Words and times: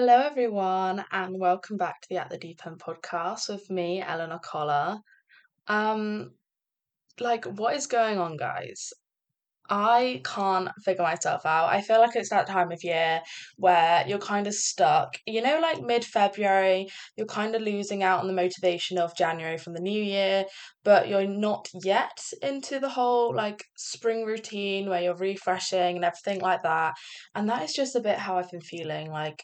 Hello, 0.00 0.20
everyone, 0.20 1.04
and 1.10 1.40
welcome 1.40 1.76
back 1.76 2.00
to 2.00 2.08
the 2.08 2.18
At 2.18 2.30
the 2.30 2.38
Deep 2.38 2.64
End 2.64 2.78
podcast 2.78 3.48
with 3.48 3.68
me, 3.68 4.00
Eleanor 4.00 4.38
Collar. 4.38 4.98
Um, 5.66 6.30
like, 7.18 7.44
what 7.46 7.74
is 7.74 7.88
going 7.88 8.16
on, 8.16 8.36
guys? 8.36 8.92
I 9.68 10.22
can't 10.24 10.68
figure 10.84 11.02
myself 11.02 11.44
out. 11.44 11.70
I 11.70 11.80
feel 11.80 11.98
like 11.98 12.14
it's 12.14 12.30
that 12.30 12.46
time 12.46 12.70
of 12.70 12.84
year 12.84 13.20
where 13.56 14.04
you're 14.06 14.20
kind 14.20 14.46
of 14.46 14.54
stuck. 14.54 15.16
You 15.26 15.42
know, 15.42 15.58
like 15.60 15.82
mid 15.82 16.04
February, 16.04 16.86
you're 17.16 17.26
kind 17.26 17.56
of 17.56 17.62
losing 17.62 18.04
out 18.04 18.20
on 18.20 18.28
the 18.28 18.32
motivation 18.32 18.98
of 18.98 19.16
January 19.16 19.58
from 19.58 19.74
the 19.74 19.80
new 19.80 20.00
year, 20.00 20.44
but 20.84 21.08
you're 21.08 21.26
not 21.26 21.68
yet 21.82 22.22
into 22.40 22.78
the 22.78 22.88
whole 22.88 23.34
like 23.34 23.64
spring 23.76 24.24
routine 24.24 24.88
where 24.88 25.02
you're 25.02 25.16
refreshing 25.16 25.96
and 25.96 26.04
everything 26.04 26.40
like 26.40 26.62
that. 26.62 26.94
And 27.34 27.48
that 27.48 27.64
is 27.64 27.72
just 27.72 27.96
a 27.96 28.00
bit 28.00 28.18
how 28.18 28.38
I've 28.38 28.52
been 28.52 28.60
feeling. 28.60 29.10
Like, 29.10 29.42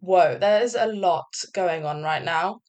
whoa, 0.00 0.36
there's 0.38 0.74
a 0.74 0.86
lot 0.86 1.32
going 1.52 1.84
on 1.84 2.02
right 2.02 2.24
now. 2.24 2.60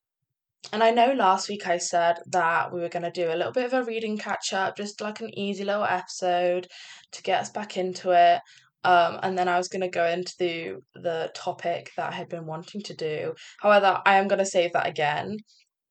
And 0.71 0.83
I 0.83 0.91
know 0.91 1.13
last 1.13 1.49
week 1.49 1.67
I 1.67 1.77
said 1.77 2.17
that 2.27 2.71
we 2.71 2.81
were 2.81 2.89
going 2.89 3.03
to 3.03 3.11
do 3.11 3.31
a 3.31 3.35
little 3.35 3.51
bit 3.51 3.65
of 3.65 3.73
a 3.73 3.83
reading 3.83 4.17
catch 4.17 4.53
up, 4.53 4.77
just 4.77 5.01
like 5.01 5.19
an 5.19 5.37
easy 5.37 5.63
little 5.63 5.83
episode 5.83 6.67
to 7.13 7.23
get 7.23 7.41
us 7.41 7.49
back 7.49 7.77
into 7.77 8.11
it. 8.11 8.41
Um, 8.83 9.19
and 9.23 9.37
then 9.37 9.47
I 9.47 9.57
was 9.57 9.67
going 9.67 9.81
to 9.81 9.89
go 9.89 10.05
into 10.05 10.33
the, 10.39 10.75
the 10.95 11.31
topic 11.35 11.91
that 11.97 12.11
I 12.11 12.15
had 12.15 12.29
been 12.29 12.45
wanting 12.45 12.81
to 12.83 12.95
do. 12.95 13.33
However, 13.59 14.01
I 14.05 14.17
am 14.17 14.27
going 14.27 14.39
to 14.39 14.45
save 14.45 14.73
that 14.73 14.87
again 14.87 15.37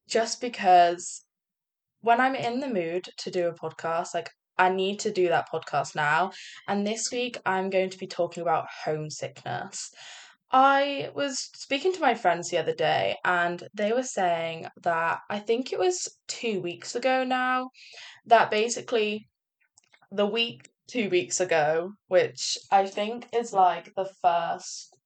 just 0.08 0.40
because 0.40 1.24
when 2.00 2.20
I'm 2.20 2.34
in 2.34 2.60
the 2.60 2.68
mood 2.68 3.06
to 3.18 3.30
do 3.30 3.48
a 3.48 3.54
podcast, 3.54 4.14
like 4.14 4.30
I 4.58 4.68
need 4.68 5.00
to 5.00 5.12
do 5.12 5.28
that 5.28 5.48
podcast 5.52 5.94
now. 5.94 6.32
And 6.68 6.86
this 6.86 7.10
week 7.10 7.38
I'm 7.46 7.70
going 7.70 7.90
to 7.90 7.98
be 7.98 8.06
talking 8.06 8.42
about 8.42 8.66
homesickness. 8.84 9.90
I 10.52 11.10
was 11.14 11.50
speaking 11.54 11.92
to 11.92 12.00
my 12.00 12.14
friends 12.14 12.50
the 12.50 12.58
other 12.58 12.74
day, 12.74 13.16
and 13.24 13.68
they 13.72 13.92
were 13.92 14.02
saying 14.02 14.66
that 14.82 15.20
I 15.28 15.38
think 15.38 15.72
it 15.72 15.78
was 15.78 16.18
two 16.26 16.60
weeks 16.60 16.94
ago 16.94 17.24
now, 17.24 17.70
that 18.26 18.50
basically 18.50 19.28
the 20.10 20.26
week 20.26 20.68
two 20.88 21.08
weeks 21.08 21.40
ago, 21.40 21.92
which 22.08 22.58
I 22.70 22.86
think 22.86 23.28
is 23.32 23.52
like 23.52 23.94
the 23.94 24.10
first 24.20 24.96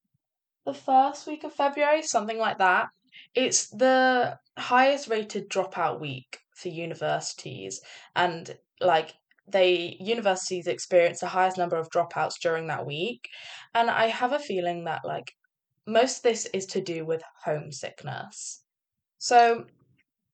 the 0.65 0.73
first 0.73 1.27
week 1.27 1.43
of 1.43 1.53
February, 1.53 2.01
something 2.01 2.39
like 2.39 2.57
that. 2.57 2.87
It's 3.35 3.69
the 3.69 4.39
highest 4.57 5.07
rated 5.07 5.47
dropout 5.47 5.99
week 5.99 6.39
for 6.55 6.69
universities 6.69 7.81
and 8.15 8.57
like 8.81 9.13
they 9.47 9.97
universities 9.99 10.67
experience 10.67 11.19
the 11.19 11.27
highest 11.27 11.57
number 11.57 11.75
of 11.75 11.89
dropouts 11.89 12.39
during 12.41 12.67
that 12.67 12.85
week 12.85 13.29
and 13.73 13.89
i 13.89 14.07
have 14.07 14.33
a 14.33 14.39
feeling 14.39 14.85
that 14.85 15.01
like 15.05 15.31
most 15.87 16.17
of 16.17 16.23
this 16.23 16.45
is 16.47 16.65
to 16.65 16.81
do 16.81 17.05
with 17.05 17.21
homesickness 17.43 18.63
so 19.17 19.65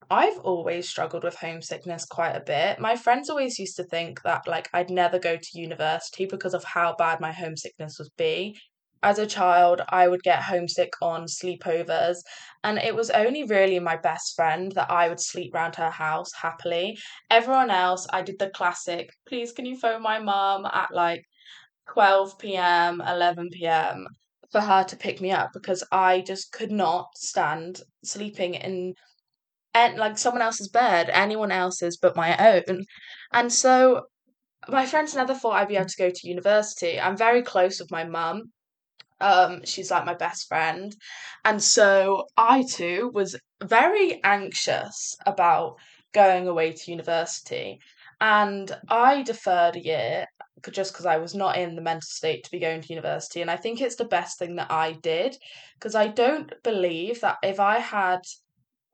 I've 0.09 0.39
always 0.39 0.89
struggled 0.89 1.23
with 1.23 1.35
homesickness 1.35 2.03
quite 2.03 2.33
a 2.33 2.41
bit. 2.41 2.81
My 2.81 2.97
friends 2.97 3.29
always 3.29 3.57
used 3.57 3.77
to 3.77 3.85
think 3.85 4.21
that 4.23 4.45
like 4.45 4.69
I'd 4.73 4.89
never 4.89 5.17
go 5.17 5.37
to 5.37 5.59
university 5.59 6.25
because 6.25 6.53
of 6.53 6.65
how 6.65 6.95
bad 6.97 7.21
my 7.21 7.31
homesickness 7.31 7.97
would 7.97 8.11
be. 8.17 8.59
As 9.03 9.17
a 9.17 9.25
child, 9.25 9.81
I 9.89 10.07
would 10.07 10.21
get 10.21 10.43
homesick 10.43 10.93
on 11.01 11.25
sleepovers, 11.25 12.17
and 12.63 12.77
it 12.77 12.95
was 12.95 13.09
only 13.09 13.43
really 13.43 13.79
my 13.79 13.97
best 13.97 14.35
friend 14.35 14.71
that 14.73 14.91
I 14.91 15.09
would 15.09 15.19
sleep 15.19 15.53
round 15.53 15.75
her 15.77 15.89
house 15.89 16.31
happily. 16.41 16.97
Everyone 17.29 17.71
else, 17.71 18.05
I 18.11 18.21
did 18.21 18.37
the 18.37 18.49
classic, 18.51 19.09
please 19.27 19.51
can 19.51 19.65
you 19.65 19.77
phone 19.77 20.01
my 20.03 20.19
mum 20.19 20.65
at 20.65 20.93
like 20.93 21.23
12 21.93 22.37
p.m., 22.37 23.01
11 23.01 23.49
p.m. 23.51 24.07
for 24.51 24.61
her 24.61 24.83
to 24.83 24.95
pick 24.95 25.19
me 25.19 25.31
up 25.31 25.49
because 25.53 25.83
I 25.91 26.21
just 26.21 26.51
could 26.51 26.71
not 26.71 27.07
stand 27.17 27.81
sleeping 28.03 28.53
in 28.55 28.93
and 29.73 29.97
like 29.97 30.17
someone 30.17 30.41
else's 30.41 30.69
bed, 30.69 31.09
anyone 31.09 31.51
else's 31.51 31.97
but 31.97 32.15
my 32.15 32.37
own. 32.37 32.85
And 33.31 33.51
so 33.51 34.07
my 34.67 34.85
friends 34.85 35.15
never 35.15 35.33
thought 35.33 35.53
I'd 35.53 35.67
be 35.67 35.77
able 35.77 35.87
to 35.87 35.97
go 35.97 36.09
to 36.09 36.27
university. 36.27 36.99
I'm 36.99 37.17
very 37.17 37.41
close 37.41 37.79
with 37.79 37.91
my 37.91 38.03
mum. 38.03 38.51
Um, 39.21 39.61
she's 39.65 39.91
like 39.91 40.05
my 40.05 40.13
best 40.13 40.47
friend. 40.47 40.95
And 41.45 41.61
so 41.61 42.27
I 42.37 42.63
too 42.63 43.11
was 43.13 43.35
very 43.63 44.19
anxious 44.23 45.15
about 45.25 45.77
going 46.13 46.47
away 46.47 46.73
to 46.73 46.91
university. 46.91 47.79
And 48.19 48.71
I 48.89 49.23
deferred 49.23 49.77
a 49.77 49.83
year 49.83 50.27
just 50.71 50.93
because 50.93 51.05
I 51.07 51.17
was 51.17 51.33
not 51.33 51.57
in 51.57 51.75
the 51.75 51.81
mental 51.81 52.01
state 52.01 52.43
to 52.43 52.51
be 52.51 52.59
going 52.59 52.81
to 52.81 52.93
university. 52.93 53.41
And 53.41 53.49
I 53.49 53.57
think 53.57 53.81
it's 53.81 53.95
the 53.95 54.05
best 54.05 54.37
thing 54.37 54.55
that 54.57 54.71
I 54.71 54.93
did 54.93 55.37
because 55.79 55.95
I 55.95 56.07
don't 56.07 56.53
believe 56.63 57.21
that 57.21 57.37
if 57.41 57.59
I 57.59 57.79
had 57.79 58.21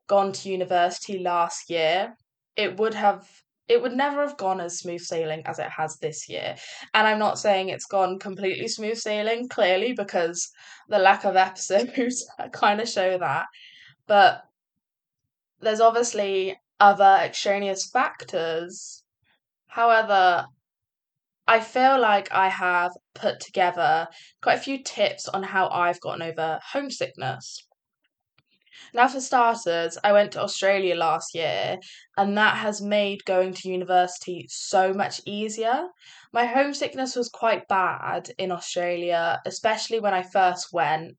gone 0.08 0.32
to 0.32 0.48
university 0.48 1.18
last 1.18 1.68
year, 1.68 2.16
it 2.56 2.78
would 2.78 2.94
have 2.94 3.28
it 3.68 3.82
would 3.82 3.92
never 3.92 4.22
have 4.22 4.36
gone 4.38 4.60
as 4.60 4.78
smooth 4.78 5.00
sailing 5.00 5.42
as 5.44 5.58
it 5.58 5.68
has 5.68 5.98
this 5.98 6.28
year. 6.28 6.56
And 6.94 7.06
I'm 7.06 7.18
not 7.18 7.38
saying 7.38 7.68
it's 7.68 7.86
gone 7.86 8.18
completely 8.18 8.66
smooth 8.68 8.96
sailing, 8.96 9.48
clearly, 9.48 9.92
because 9.92 10.50
the 10.88 10.98
lack 10.98 11.24
of 11.24 11.36
episodes 11.36 12.26
kind 12.52 12.80
of 12.80 12.88
show 12.88 13.18
that. 13.18 13.46
But 14.06 14.42
there's 15.60 15.80
obviously 15.80 16.56
other 16.80 17.18
extraneous 17.22 17.90
factors. 17.90 19.04
However, 19.66 20.46
I 21.46 21.60
feel 21.60 21.98
like 21.98 22.32
I 22.32 22.48
have 22.48 22.92
put 23.14 23.40
together 23.40 24.06
quite 24.42 24.58
a 24.58 24.62
few 24.62 24.82
tips 24.82 25.28
on 25.28 25.42
how 25.42 25.68
I've 25.68 26.00
gotten 26.00 26.22
over 26.22 26.60
homesickness. 26.72 27.66
Now, 28.94 29.08
for 29.08 29.20
starters, 29.20 29.98
I 30.02 30.12
went 30.12 30.32
to 30.32 30.42
Australia 30.42 30.94
last 30.94 31.34
year, 31.34 31.78
and 32.16 32.36
that 32.38 32.56
has 32.56 32.80
made 32.80 33.24
going 33.24 33.52
to 33.54 33.68
university 33.68 34.46
so 34.48 34.92
much 34.92 35.20
easier. 35.26 35.88
My 36.32 36.46
homesickness 36.46 37.16
was 37.16 37.28
quite 37.28 37.68
bad 37.68 38.30
in 38.38 38.52
Australia, 38.52 39.40
especially 39.46 40.00
when 40.00 40.14
I 40.14 40.22
first 40.22 40.72
went, 40.72 41.18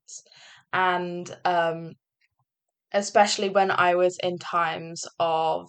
and 0.72 1.36
um, 1.44 1.92
especially 2.92 3.48
when 3.50 3.70
I 3.70 3.94
was 3.94 4.18
in 4.22 4.38
times 4.38 5.06
of 5.18 5.68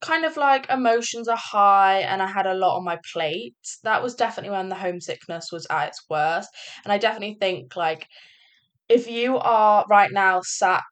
kind 0.00 0.24
of 0.24 0.36
like 0.36 0.68
emotions 0.70 1.28
are 1.28 1.36
high 1.36 2.00
and 2.00 2.22
I 2.22 2.26
had 2.26 2.46
a 2.46 2.54
lot 2.54 2.76
on 2.76 2.84
my 2.84 2.98
plate. 3.12 3.56
That 3.82 4.02
was 4.02 4.14
definitely 4.14 4.56
when 4.56 4.68
the 4.68 4.76
homesickness 4.76 5.50
was 5.50 5.66
at 5.70 5.88
its 5.88 6.04
worst. 6.08 6.50
And 6.84 6.92
I 6.92 6.98
definitely 6.98 7.36
think 7.40 7.74
like 7.76 8.06
if 8.88 9.08
you 9.08 9.36
are 9.38 9.84
right 9.88 10.12
now 10.12 10.40
sat 10.42 10.82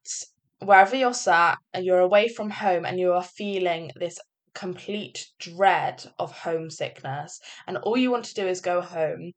wherever 0.60 0.96
you're 0.96 1.14
sat 1.14 1.58
and 1.72 1.84
you're 1.84 2.00
away 2.00 2.28
from 2.28 2.50
home 2.50 2.84
and 2.84 2.98
you 2.98 3.12
are 3.12 3.22
feeling 3.22 3.90
this 3.96 4.18
complete 4.54 5.26
dread 5.38 6.02
of 6.18 6.32
homesickness 6.32 7.40
and 7.66 7.76
all 7.78 7.96
you 7.96 8.10
want 8.10 8.24
to 8.24 8.34
do 8.34 8.46
is 8.46 8.60
go 8.60 8.80
home 8.80 9.32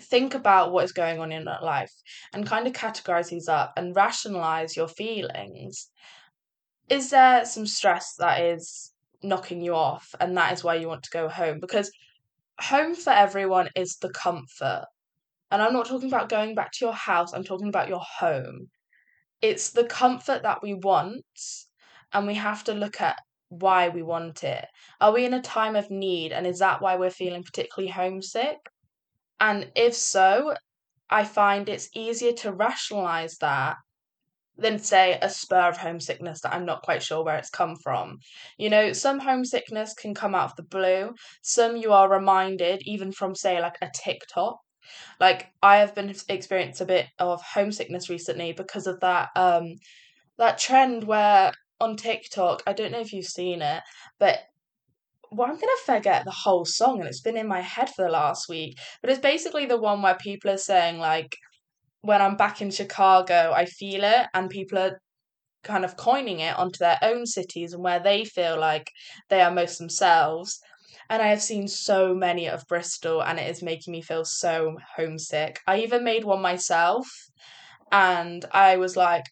think 0.00 0.34
about 0.34 0.72
what 0.72 0.84
is 0.84 0.92
going 0.92 1.18
on 1.18 1.32
in 1.32 1.44
your 1.44 1.58
life 1.62 1.92
and 2.32 2.46
kind 2.46 2.66
of 2.66 2.72
categorize 2.72 3.30
these 3.30 3.48
up 3.48 3.72
and 3.76 3.96
rationalize 3.96 4.76
your 4.76 4.88
feelings. 4.88 5.90
Is 6.88 7.10
there 7.10 7.44
some 7.44 7.66
stress 7.66 8.14
that 8.18 8.40
is 8.40 8.92
knocking 9.22 9.60
you 9.60 9.74
off 9.74 10.14
and 10.20 10.36
that 10.36 10.52
is 10.52 10.64
why 10.64 10.76
you 10.76 10.88
want 10.88 11.02
to 11.02 11.10
go 11.10 11.28
home? 11.28 11.58
Because 11.60 11.90
home 12.60 12.94
for 12.94 13.10
everyone 13.10 13.68
is 13.76 13.96
the 13.96 14.10
comfort 14.10 14.86
and 15.50 15.62
I'm 15.62 15.72
not 15.72 15.86
talking 15.86 16.08
about 16.08 16.28
going 16.28 16.54
back 16.54 16.72
to 16.72 16.84
your 16.84 16.94
house, 16.94 17.32
I'm 17.32 17.44
talking 17.44 17.68
about 17.68 17.88
your 17.88 18.02
home. 18.02 18.68
It's 19.40 19.70
the 19.70 19.84
comfort 19.84 20.42
that 20.42 20.62
we 20.62 20.74
want, 20.74 21.24
and 22.12 22.26
we 22.26 22.34
have 22.34 22.64
to 22.64 22.74
look 22.74 23.00
at 23.00 23.18
why 23.48 23.88
we 23.88 24.02
want 24.02 24.44
it. 24.44 24.66
Are 25.00 25.12
we 25.12 25.24
in 25.24 25.34
a 25.34 25.42
time 25.42 25.76
of 25.76 25.90
need, 25.90 26.32
and 26.32 26.46
is 26.46 26.58
that 26.58 26.82
why 26.82 26.96
we're 26.96 27.10
feeling 27.10 27.42
particularly 27.42 27.90
homesick? 27.90 28.58
And 29.40 29.70
if 29.74 29.94
so, 29.94 30.54
I 31.08 31.24
find 31.24 31.68
it's 31.68 31.88
easier 31.94 32.32
to 32.32 32.52
rationalize 32.52 33.36
that 33.38 33.76
than 34.58 34.78
say 34.78 35.18
a 35.22 35.30
spur 35.30 35.68
of 35.68 35.76
homesickness 35.76 36.40
that 36.40 36.52
I'm 36.52 36.66
not 36.66 36.82
quite 36.82 37.02
sure 37.02 37.24
where 37.24 37.36
it's 37.36 37.48
come 37.48 37.76
from. 37.76 38.18
You 38.58 38.70
know, 38.70 38.92
some 38.92 39.20
homesickness 39.20 39.94
can 39.94 40.14
come 40.14 40.34
out 40.34 40.50
of 40.50 40.56
the 40.56 40.64
blue, 40.64 41.14
some 41.42 41.76
you 41.76 41.92
are 41.92 42.10
reminded, 42.10 42.82
even 42.84 43.12
from 43.12 43.34
say 43.36 43.60
like 43.60 43.78
a 43.80 43.90
TikTok 43.94 44.58
like 45.20 45.48
I 45.62 45.78
have 45.78 45.94
been 45.94 46.14
experiencing 46.28 46.84
a 46.84 46.88
bit 46.88 47.06
of 47.18 47.42
homesickness 47.42 48.08
recently 48.08 48.52
because 48.52 48.86
of 48.86 49.00
that 49.00 49.30
um 49.36 49.74
that 50.38 50.58
trend 50.58 51.04
where 51.04 51.52
on 51.80 51.96
TikTok, 51.96 52.62
I 52.66 52.72
don't 52.72 52.92
know 52.92 53.00
if 53.00 53.12
you've 53.12 53.26
seen 53.26 53.62
it, 53.62 53.82
but 54.18 54.40
well, 55.30 55.48
I'm 55.48 55.58
gonna 55.58 55.72
forget 55.84 56.24
the 56.24 56.30
whole 56.30 56.64
song 56.64 57.00
and 57.00 57.08
it's 57.08 57.20
been 57.20 57.36
in 57.36 57.46
my 57.46 57.60
head 57.60 57.90
for 57.90 58.04
the 58.04 58.10
last 58.10 58.48
week. 58.48 58.78
But 59.02 59.10
it's 59.10 59.20
basically 59.20 59.66
the 59.66 59.80
one 59.80 60.02
where 60.02 60.16
people 60.16 60.50
are 60.50 60.56
saying 60.56 60.98
like 60.98 61.36
when 62.00 62.22
I'm 62.22 62.36
back 62.36 62.62
in 62.62 62.70
Chicago, 62.70 63.52
I 63.54 63.66
feel 63.66 64.04
it 64.04 64.26
and 64.34 64.48
people 64.48 64.78
are 64.78 64.98
kind 65.64 65.84
of 65.84 65.96
coining 65.96 66.40
it 66.40 66.56
onto 66.56 66.78
their 66.78 66.98
own 67.02 67.26
cities 67.26 67.72
and 67.72 67.82
where 67.82 68.00
they 68.00 68.24
feel 68.24 68.58
like 68.58 68.90
they 69.28 69.40
are 69.40 69.50
most 69.50 69.78
themselves. 69.78 70.60
And 71.10 71.22
I 71.22 71.28
have 71.28 71.42
seen 71.42 71.68
so 71.68 72.14
many 72.14 72.48
of 72.48 72.66
Bristol, 72.66 73.22
and 73.22 73.38
it 73.38 73.50
is 73.50 73.62
making 73.62 73.92
me 73.92 74.02
feel 74.02 74.24
so 74.24 74.76
homesick. 74.96 75.60
I 75.66 75.80
even 75.80 76.04
made 76.04 76.24
one 76.24 76.42
myself, 76.42 77.08
and 77.90 78.44
I 78.52 78.76
was 78.76 78.96
like, 78.96 79.24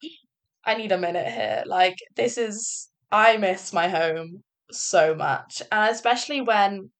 I 0.65 0.75
need 0.75 0.93
a 0.93 0.99
minute 0.99 1.27
here. 1.27 1.63
Like, 1.67 1.97
this 2.17 2.39
is, 2.39 2.91
I 3.13 3.37
miss 3.37 3.73
my 3.73 3.89
home 3.89 4.43
so 4.71 5.15
much. 5.15 5.63
And 5.71 5.91
especially 5.95 6.41
when 6.41 6.91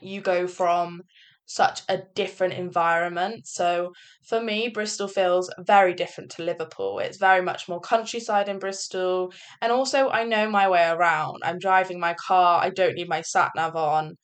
you 0.00 0.20
go 0.20 0.46
from 0.46 1.02
such 1.46 1.82
a 1.88 2.02
different 2.14 2.54
environment. 2.54 3.46
So 3.46 3.92
for 4.24 4.40
me, 4.40 4.68
Bristol 4.68 5.08
feels 5.08 5.50
very 5.60 5.94
different 5.94 6.30
to 6.32 6.42
Liverpool. 6.42 6.98
It's 6.98 7.18
very 7.18 7.40
much 7.40 7.68
more 7.68 7.80
countryside 7.80 8.48
in 8.48 8.58
Bristol. 8.58 9.32
And 9.62 9.72
also, 9.72 10.10
I 10.10 10.24
know 10.24 10.50
my 10.50 10.68
way 10.68 10.88
around. 10.88 11.38
I'm 11.44 11.58
driving 11.58 12.00
my 12.00 12.14
car, 12.14 12.62
I 12.62 12.70
don't 12.70 12.96
need 12.96 13.08
my 13.08 13.22
sat 13.22 13.52
nav 13.56 13.76
on. 13.76 14.16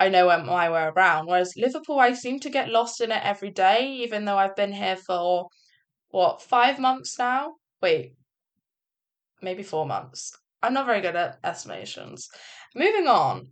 I 0.00 0.08
know 0.08 0.26
my 0.44 0.70
way 0.70 0.84
around. 0.84 1.26
Whereas 1.26 1.54
Liverpool, 1.56 1.98
I 1.98 2.12
seem 2.12 2.38
to 2.40 2.50
get 2.50 2.68
lost 2.68 3.00
in 3.00 3.10
it 3.10 3.24
every 3.24 3.50
day, 3.50 3.88
even 4.04 4.24
though 4.24 4.38
I've 4.38 4.54
been 4.54 4.72
here 4.72 4.96
for 4.96 5.48
what, 6.10 6.40
five 6.40 6.78
months 6.78 7.18
now? 7.18 7.54
Wait, 7.82 8.12
maybe 9.42 9.64
four 9.64 9.86
months. 9.86 10.32
I'm 10.62 10.74
not 10.74 10.86
very 10.86 11.00
good 11.00 11.16
at 11.16 11.38
estimations. 11.42 12.28
Moving 12.74 13.08
on, 13.08 13.48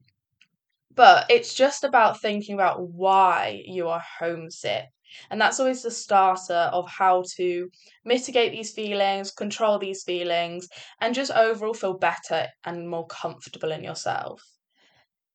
but 0.97 1.27
it's 1.31 1.55
just 1.55 1.85
about 1.85 2.21
thinking 2.21 2.55
about 2.55 2.89
why 2.91 3.63
you 3.67 3.89
are 3.89 4.03
homesick. 4.19 4.87
And 5.31 5.41
that's 5.41 5.61
always 5.61 5.83
the 5.83 5.91
starter 5.91 6.71
of 6.73 6.89
how 6.91 7.23
to 7.37 7.71
mitigate 8.05 8.53
these 8.53 8.73
feelings, 8.73 9.31
control 9.31 9.79
these 9.79 10.03
feelings, 10.03 10.69
and 11.01 11.15
just 11.15 11.31
overall 11.31 11.75
feel 11.75 11.97
better 11.97 12.49
and 12.65 12.89
more 12.91 13.07
comfortable 13.07 13.73
in 13.73 13.85
yourself. 13.85 14.43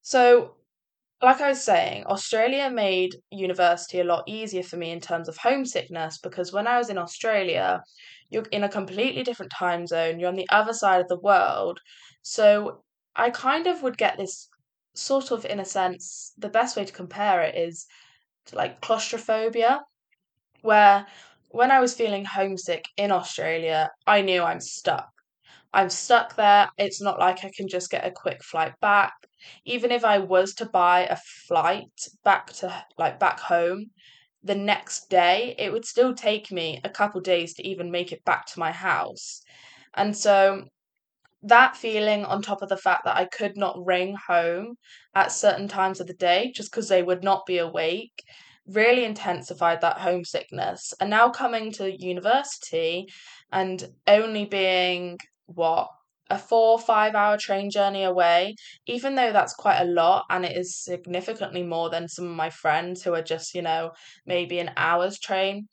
So, 0.04 0.58
like 1.22 1.42
I 1.42 1.50
was 1.50 1.64
saying, 1.64 2.06
Australia 2.06 2.70
made 2.70 3.16
university 3.32 4.00
a 4.00 4.04
lot 4.04 4.24
easier 4.28 4.64
for 4.64 4.78
me 4.78 4.92
in 4.92 5.00
terms 5.02 5.30
of 5.30 5.38
homesickness 5.38 6.20
because 6.20 6.54
when 6.54 6.68
I 6.68 6.78
was 6.78 6.90
in 6.90 6.98
Australia, 7.00 7.84
you're 8.30 8.46
in 8.52 8.64
a 8.64 8.70
completely 8.70 9.24
different 9.24 9.52
time 9.52 9.88
zone, 9.88 10.20
you're 10.20 10.30
on 10.30 10.36
the 10.36 10.50
other 10.52 10.74
side 10.74 11.02
of 11.02 11.08
the 11.10 11.20
world. 11.20 11.80
So 12.24 12.84
I 13.16 13.30
kind 13.32 13.68
of 13.68 13.84
would 13.84 13.98
get 13.98 14.18
this 14.18 14.50
sort 14.94 15.32
of, 15.32 15.46
in 15.46 15.60
a 15.60 15.66
sense, 15.66 16.34
the 16.38 16.50
best 16.50 16.76
way 16.76 16.86
to 16.86 16.94
compare 16.94 17.42
it 17.42 17.56
is 17.56 17.86
to 18.48 18.56
like 18.56 18.82
claustrophobia, 18.82 19.82
where 20.62 21.08
when 21.50 21.72
I 21.72 21.80
was 21.80 21.94
feeling 21.94 22.26
homesick 22.26 22.86
in 22.98 23.12
Australia, 23.12 23.90
I 24.08 24.22
knew 24.22 24.42
I'm 24.42 24.62
stuck. 24.62 25.10
I'm 25.74 25.90
stuck 25.90 26.36
there. 26.36 26.70
It's 26.78 27.02
not 27.02 27.20
like 27.20 27.44
I 27.44 27.52
can 27.56 27.68
just 27.68 27.90
get 27.90 28.06
a 28.06 28.12
quick 28.12 28.44
flight 28.44 28.74
back. 28.82 29.14
Even 29.66 29.92
if 29.92 30.04
I 30.04 30.20
was 30.20 30.54
to 30.56 30.66
buy 30.66 31.02
a 31.02 31.18
flight 31.48 32.08
back 32.24 32.52
to 32.54 32.86
like 32.98 33.20
back 33.20 33.40
home 33.40 33.86
the 34.44 34.56
next 34.56 35.10
day, 35.10 35.56
it 35.58 35.72
would 35.72 35.86
still 35.86 36.14
take 36.14 36.52
me 36.52 36.82
a 36.84 36.90
couple 36.90 37.22
days 37.22 37.54
to 37.56 37.68
even 37.68 37.92
make 37.92 38.12
it 38.12 38.26
back 38.26 38.46
to 38.48 38.60
my 38.60 38.72
house. 38.72 39.42
And 39.94 40.16
so 40.16 40.66
that 41.44 41.76
feeling 41.76 42.26
on 42.26 42.42
top 42.42 42.62
of 42.62 42.70
the 42.70 42.78
fact 42.78 43.04
that 43.06 43.18
I 43.18 43.26
could 43.26 43.58
not 43.58 43.76
ring 43.84 44.16
home 44.28 44.76
at 45.16 45.32
certain 45.32 45.68
times 45.68 46.00
of 46.00 46.08
the 46.08 46.14
day 46.14 46.52
just 46.56 46.72
because 46.72 46.90
they 46.90 47.04
would 47.04 47.24
not 47.24 47.46
be 47.46 47.58
awake 47.58 48.24
really 48.68 49.04
intensified 49.06 49.82
that 49.82 49.98
homesickness. 49.98 50.94
And 51.00 51.10
now 51.10 51.30
coming 51.30 51.72
to 51.74 51.92
university 51.92 53.08
and 53.52 53.84
only 54.08 54.46
being 54.46 55.18
what 55.48 55.90
a 56.30 56.38
four 56.38 56.80
five 56.80 57.14
hour 57.14 57.38
train 57.38 57.70
journey 57.70 58.04
away 58.04 58.56
even 58.86 59.16
though 59.16 59.34
that's 59.34 59.54
quite 59.54 59.82
a 59.82 59.86
lot 59.86 60.24
and 60.30 60.46
it 60.46 60.56
is 60.56 60.78
significantly 60.82 61.62
more 61.62 61.90
than 61.90 62.08
some 62.08 62.26
of 62.26 62.32
my 62.36 62.50
friends 62.50 63.04
who 63.04 63.14
are 63.14 63.22
just 63.22 63.54
you 63.54 63.62
know 63.62 63.92
maybe 64.26 64.58
an 64.60 64.72
hour's 64.78 65.20
train 65.20 65.68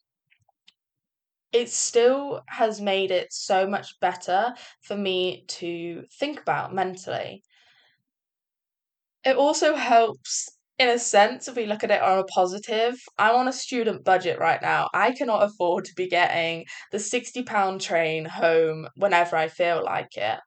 it 1.52 1.70
still 1.70 2.42
has 2.46 2.80
made 2.80 3.10
it 3.10 3.32
so 3.32 3.66
much 3.66 3.98
better 4.00 4.54
for 4.82 4.96
me 4.96 5.44
to 5.48 6.04
think 6.18 6.40
about 6.40 6.74
mentally. 6.74 7.42
It 9.24 9.36
also 9.36 9.74
helps 9.74 10.48
in 10.78 10.88
a 10.88 10.98
sense 10.98 11.48
if 11.48 11.56
we 11.56 11.66
look 11.66 11.82
at 11.82 11.90
it 11.90 12.02
on 12.02 12.18
a 12.18 12.24
positive. 12.24 12.94
I'm 13.18 13.34
on 13.34 13.48
a 13.48 13.52
student 13.52 14.04
budget 14.04 14.38
right 14.38 14.60
now. 14.62 14.88
I 14.94 15.12
cannot 15.12 15.42
afford 15.42 15.84
to 15.86 15.94
be 15.94 16.08
getting 16.08 16.64
the 16.92 16.98
£60 16.98 17.80
train 17.80 18.24
home 18.24 18.86
whenever 18.96 19.36
I 19.36 19.48
feel 19.48 19.82
like 19.84 20.16
it. 20.16 20.38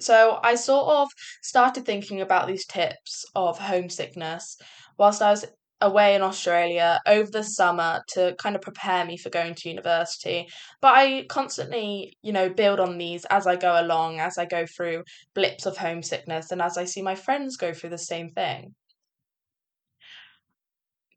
So 0.00 0.40
I 0.42 0.56
sort 0.56 0.88
of 0.88 1.08
started 1.42 1.86
thinking 1.86 2.20
about 2.20 2.48
these 2.48 2.66
tips 2.66 3.24
of 3.34 3.58
homesickness 3.58 4.56
whilst 4.98 5.22
I 5.22 5.30
was 5.30 5.46
away 5.82 6.14
in 6.14 6.22
Australia 6.22 7.00
over 7.06 7.30
the 7.30 7.42
summer 7.42 8.02
to 8.08 8.34
kind 8.38 8.56
of 8.56 8.62
prepare 8.62 9.04
me 9.04 9.16
for 9.18 9.28
going 9.28 9.54
to 9.56 9.68
university. 9.68 10.46
But 10.80 10.94
I 10.96 11.26
constantly, 11.28 12.16
you 12.22 12.32
know, 12.32 12.48
build 12.48 12.80
on 12.80 12.96
these 12.96 13.24
as 13.26 13.46
I 13.46 13.56
go 13.56 13.78
along, 13.80 14.20
as 14.20 14.38
I 14.38 14.46
go 14.46 14.64
through 14.64 15.04
blips 15.34 15.66
of 15.66 15.76
homesickness, 15.76 16.50
and 16.50 16.62
as 16.62 16.78
I 16.78 16.84
see 16.84 17.02
my 17.02 17.14
friends 17.14 17.56
go 17.56 17.74
through 17.74 17.90
the 17.90 17.98
same 17.98 18.30
thing. 18.30 18.74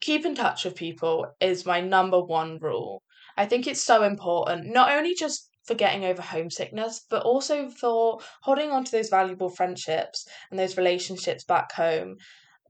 Keep 0.01 0.25
in 0.25 0.35
touch 0.35 0.65
with 0.65 0.75
people 0.75 1.27
is 1.39 1.65
my 1.65 1.79
number 1.79 2.21
one 2.21 2.57
rule. 2.59 3.01
I 3.37 3.45
think 3.45 3.67
it's 3.67 3.81
so 3.83 4.03
important, 4.03 4.73
not 4.73 4.91
only 4.91 5.13
just 5.15 5.49
for 5.65 5.73
getting 5.73 6.05
over 6.05 6.21
homesickness, 6.21 7.05
but 7.09 7.23
also 7.23 7.69
for 7.69 8.19
holding 8.41 8.71
on 8.71 8.83
to 8.83 8.91
those 8.91 9.09
valuable 9.09 9.49
friendships 9.49 10.27
and 10.49 10.59
those 10.59 10.77
relationships 10.77 11.43
back 11.43 11.71
home 11.71 12.17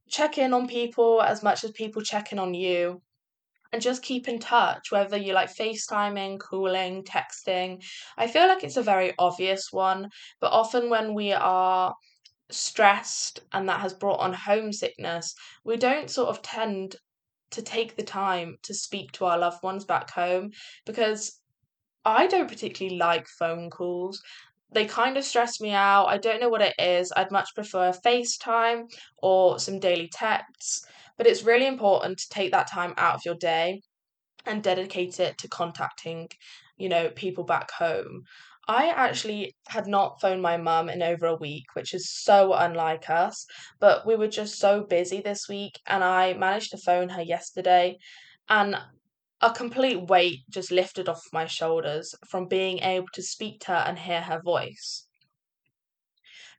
check 0.10 0.38
in 0.38 0.54
on 0.54 0.68
people 0.68 1.22
as 1.22 1.44
much 1.44 1.64
as 1.64 1.72
people 1.72 2.02
check 2.02 2.32
in 2.32 2.40
on 2.40 2.54
you 2.54 3.02
and 3.74 3.82
just 3.82 4.04
keep 4.04 4.28
in 4.28 4.40
touch, 4.40 4.92
whether 4.92 5.18
you 5.18 5.34
like 5.34 5.54
FaceTiming, 5.54 6.40
calling, 6.40 7.04
texting. 7.04 7.84
I 8.18 8.28
feel 8.28 8.48
like 8.48 8.64
it's 8.64 8.78
a 8.78 8.84
very 8.84 9.14
obvious 9.20 9.72
one, 9.72 10.10
but 10.40 10.52
often 10.52 10.90
when 10.90 11.14
we 11.14 11.34
are 11.34 11.94
stressed 12.50 13.42
and 13.52 13.68
that 13.68 13.82
has 13.82 13.94
brought 13.94 14.20
on 14.20 14.34
homesickness, 14.34 15.34
we 15.64 15.78
don't 15.78 16.10
sort 16.10 16.30
of 16.30 16.42
tend 16.42 16.96
to 17.52 17.62
take 17.62 17.96
the 17.96 18.04
time 18.04 18.58
to 18.64 18.74
speak 18.74 19.12
to 19.14 19.26
our 19.26 19.38
loved 19.38 19.64
ones 19.64 19.86
back 19.86 20.10
home 20.10 20.52
because 20.86 21.40
I 22.04 22.28
don't 22.28 22.50
particularly 22.50 22.98
like 22.98 23.28
phone 23.28 23.70
calls 23.70 24.22
they 24.72 24.86
kind 24.86 25.18
of 25.18 25.24
stress 25.24 25.62
me 25.62 25.72
out. 25.72 26.06
I 26.06 26.18
don't 26.18 26.42
know 26.42 26.50
what 26.50 26.62
it 26.62 26.76
is. 26.80 27.12
I'd 27.16 27.32
much 27.32 27.56
prefer 27.56 27.92
FaceTime 27.92 28.92
or 29.18 29.60
some 29.60 29.80
daily 29.80 30.10
texts, 30.12 30.86
but 31.18 31.28
it's 31.28 31.44
really 31.44 31.68
important 31.68 32.18
to 32.20 32.30
take 32.30 32.52
that 32.52 32.70
time 32.70 32.94
out 32.98 33.16
of 33.16 33.26
your 33.26 33.36
day 33.36 33.82
and 34.46 34.62
dedicate 34.62 35.20
it 35.20 35.38
to 35.40 35.48
contacting, 35.48 36.30
you 36.78 36.90
know, 36.90 37.10
people 37.10 37.44
back 37.44 37.72
home. 37.72 38.24
I 38.68 38.88
actually 38.88 39.56
had 39.68 39.86
not 39.86 40.20
phoned 40.20 40.42
my 40.42 40.58
mum 40.58 40.90
in 40.90 41.04
over 41.04 41.28
a 41.28 41.36
week, 41.36 41.66
which 41.74 41.94
is 41.94 42.12
so 42.12 42.54
unlike 42.54 43.10
us, 43.10 43.46
but 43.80 44.08
we 44.08 44.16
were 44.16 44.28
just 44.28 44.58
so 44.58 44.84
busy 44.84 45.22
this 45.22 45.48
week 45.48 45.80
and 45.86 46.04
I 46.04 46.34
managed 46.34 46.72
to 46.72 46.78
phone 46.78 47.10
her 47.10 47.22
yesterday 47.22 47.98
and 48.50 48.76
a 49.42 49.52
complete 49.52 50.08
weight 50.08 50.40
just 50.50 50.72
lifted 50.72 51.10
off 51.10 51.22
my 51.34 51.46
shoulders 51.46 52.16
from 52.28 52.48
being 52.48 52.80
able 52.80 53.08
to 53.14 53.22
speak 53.22 53.60
to 53.62 53.68
her 53.68 53.84
and 53.88 54.00
hear 54.00 54.22
her 54.22 54.42
voice. 54.42 55.08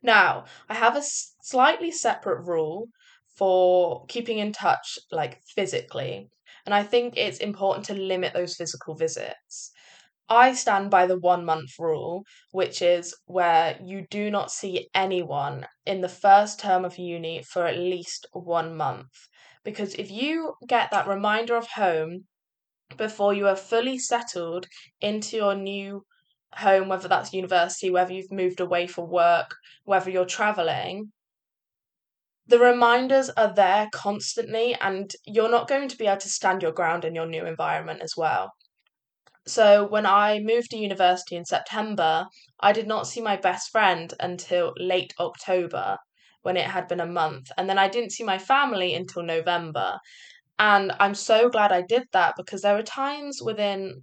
Now, 0.02 0.44
I 0.68 0.74
have 0.74 0.96
a 0.96 1.02
slightly 1.02 1.90
separate 1.90 2.42
rule 2.42 2.88
for 3.36 4.04
keeping 4.06 4.38
in 4.38 4.52
touch, 4.52 4.98
like 5.10 5.40
physically, 5.54 6.28
and 6.64 6.74
I 6.74 6.82
think 6.82 7.16
it's 7.16 7.38
important 7.38 7.86
to 7.86 7.94
limit 7.94 8.34
those 8.34 8.56
physical 8.56 8.94
visits. 8.94 9.72
I 10.28 10.54
stand 10.54 10.90
by 10.90 11.06
the 11.06 11.18
one 11.18 11.44
month 11.44 11.70
rule, 11.78 12.24
which 12.50 12.82
is 12.82 13.14
where 13.26 13.78
you 13.82 14.06
do 14.10 14.30
not 14.30 14.50
see 14.50 14.88
anyone 14.92 15.66
in 15.84 16.00
the 16.00 16.08
first 16.08 16.58
term 16.58 16.84
of 16.84 16.98
uni 16.98 17.42
for 17.42 17.66
at 17.66 17.78
least 17.78 18.26
one 18.32 18.76
month. 18.76 19.28
Because 19.64 19.94
if 19.94 20.10
you 20.10 20.54
get 20.66 20.90
that 20.90 21.06
reminder 21.06 21.56
of 21.56 21.68
home 21.68 22.26
before 22.96 23.34
you 23.34 23.46
are 23.48 23.56
fully 23.56 23.98
settled 23.98 24.66
into 25.00 25.36
your 25.36 25.54
new 25.54 26.04
home, 26.54 26.88
whether 26.88 27.08
that's 27.08 27.32
university, 27.32 27.90
whether 27.90 28.12
you've 28.12 28.32
moved 28.32 28.60
away 28.60 28.86
for 28.86 29.06
work, 29.06 29.54
whether 29.84 30.10
you're 30.10 30.24
traveling, 30.24 31.12
the 32.48 32.58
reminders 32.58 33.28
are 33.30 33.52
there 33.52 33.88
constantly, 33.92 34.74
and 34.76 35.12
you're 35.26 35.50
not 35.50 35.68
going 35.68 35.88
to 35.88 35.96
be 35.96 36.06
able 36.06 36.20
to 36.20 36.28
stand 36.28 36.62
your 36.62 36.72
ground 36.72 37.04
in 37.04 37.14
your 37.14 37.26
new 37.26 37.44
environment 37.44 38.00
as 38.02 38.14
well. 38.16 38.52
So, 39.48 39.84
when 39.84 40.06
I 40.06 40.38
moved 40.40 40.70
to 40.70 40.76
university 40.76 41.36
in 41.36 41.44
September, 41.44 42.26
I 42.60 42.72
did 42.72 42.86
not 42.86 43.06
see 43.06 43.20
my 43.20 43.36
best 43.36 43.70
friend 43.70 44.12
until 44.20 44.74
late 44.76 45.12
October 45.18 45.98
when 46.42 46.56
it 46.56 46.66
had 46.66 46.86
been 46.86 47.00
a 47.00 47.06
month. 47.06 47.50
And 47.56 47.68
then 47.68 47.78
I 47.78 47.88
didn't 47.88 48.12
see 48.12 48.22
my 48.24 48.38
family 48.38 48.94
until 48.94 49.22
November. 49.24 49.98
And 50.58 50.92
I'm 50.98 51.14
so 51.14 51.48
glad 51.48 51.72
I 51.72 51.82
did 51.82 52.04
that 52.12 52.34
because 52.36 52.62
there 52.62 52.74
were 52.74 52.82
times 52.82 53.40
within 53.42 54.02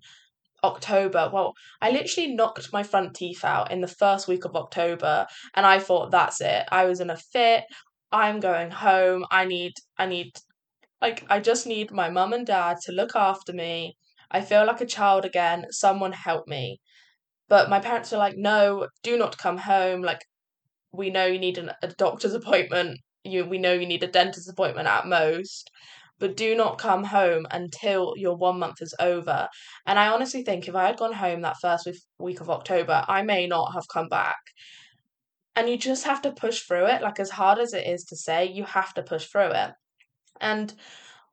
October. 0.64 1.30
Well, 1.34 1.54
I 1.82 1.92
literally 1.92 2.36
knocked 2.36 2.72
my 2.72 2.84
front 2.84 3.16
teeth 3.16 3.44
out 3.44 3.72
in 3.72 3.82
the 3.82 3.88
first 3.88 4.28
week 4.28 4.46
of 4.46 4.56
October 4.56 5.26
and 5.56 5.66
I 5.66 5.80
thought 5.80 6.12
that's 6.12 6.42
it. 6.42 6.66
I 6.72 6.86
was 6.86 7.00
in 7.00 7.10
a 7.10 7.18
fit. 7.18 7.66
I'm 8.12 8.40
going 8.40 8.72
home. 8.72 9.26
I 9.32 9.46
need, 9.46 9.74
I 9.98 10.06
need, 10.06 10.32
like, 11.02 11.26
I 11.30 11.40
just 11.40 11.66
need 11.66 11.92
my 11.92 12.10
mum 12.10 12.34
and 12.34 12.46
dad 12.46 12.78
to 12.86 12.92
look 12.92 13.16
after 13.16 13.52
me. 13.52 13.98
I 14.30 14.42
feel 14.42 14.66
like 14.66 14.82
a 14.82 14.86
child 14.86 15.26
again. 15.26 15.66
Someone 15.72 16.14
help 16.14 16.48
me. 16.48 16.80
But 17.50 17.70
my 17.70 17.80
parents 17.80 18.14
are 18.14 18.18
like, 18.18 18.38
no, 18.38 18.88
do 19.02 19.18
not 19.18 19.38
come 19.38 19.58
home. 19.58 20.02
Like, 20.02 20.22
we 20.92 21.10
know 21.10 21.26
you 21.26 21.40
need 21.40 21.58
an, 21.58 21.72
a 21.82 21.88
doctor's 21.88 22.34
appointment. 22.34 23.00
You, 23.24 23.46
we 23.46 23.58
know 23.58 23.74
you 23.74 23.88
need 23.88 24.04
a 24.04 24.08
dentist 24.08 24.50
appointment 24.50 24.88
at 24.88 25.08
most 25.08 25.70
but 26.20 26.38
do 26.38 26.56
not 26.56 26.78
come 26.78 27.04
home 27.04 27.46
until 27.52 28.14
your 28.18 28.36
one 28.36 28.60
month 28.60 28.82
is 28.82 28.96
over. 29.00 29.48
And 29.86 30.00
I 30.00 30.08
honestly 30.08 30.44
think 30.44 30.68
if 30.68 30.76
I 30.76 30.86
had 30.86 30.98
gone 30.98 31.14
home 31.14 31.42
that 31.42 31.58
first 31.62 31.90
week 32.20 32.42
of 32.42 32.50
October, 32.50 33.04
I 33.08 33.24
may 33.24 33.48
not 33.48 33.74
have 33.74 33.88
come 33.92 34.10
back. 34.10 34.38
And 35.56 35.70
you 35.70 35.78
just 35.78 36.06
have 36.06 36.22
to 36.24 36.32
push 36.32 36.62
through 36.62 36.88
it. 36.88 37.02
Like, 37.02 37.20
as 37.20 37.30
hard 37.30 37.60
as 37.60 37.74
it 37.74 37.86
is 37.86 38.06
to 38.06 38.16
say, 38.16 38.46
you 38.46 38.64
have 38.64 38.94
to 38.96 39.04
push 39.04 39.28
through 39.28 39.52
it. 39.52 39.72
And 40.42 40.74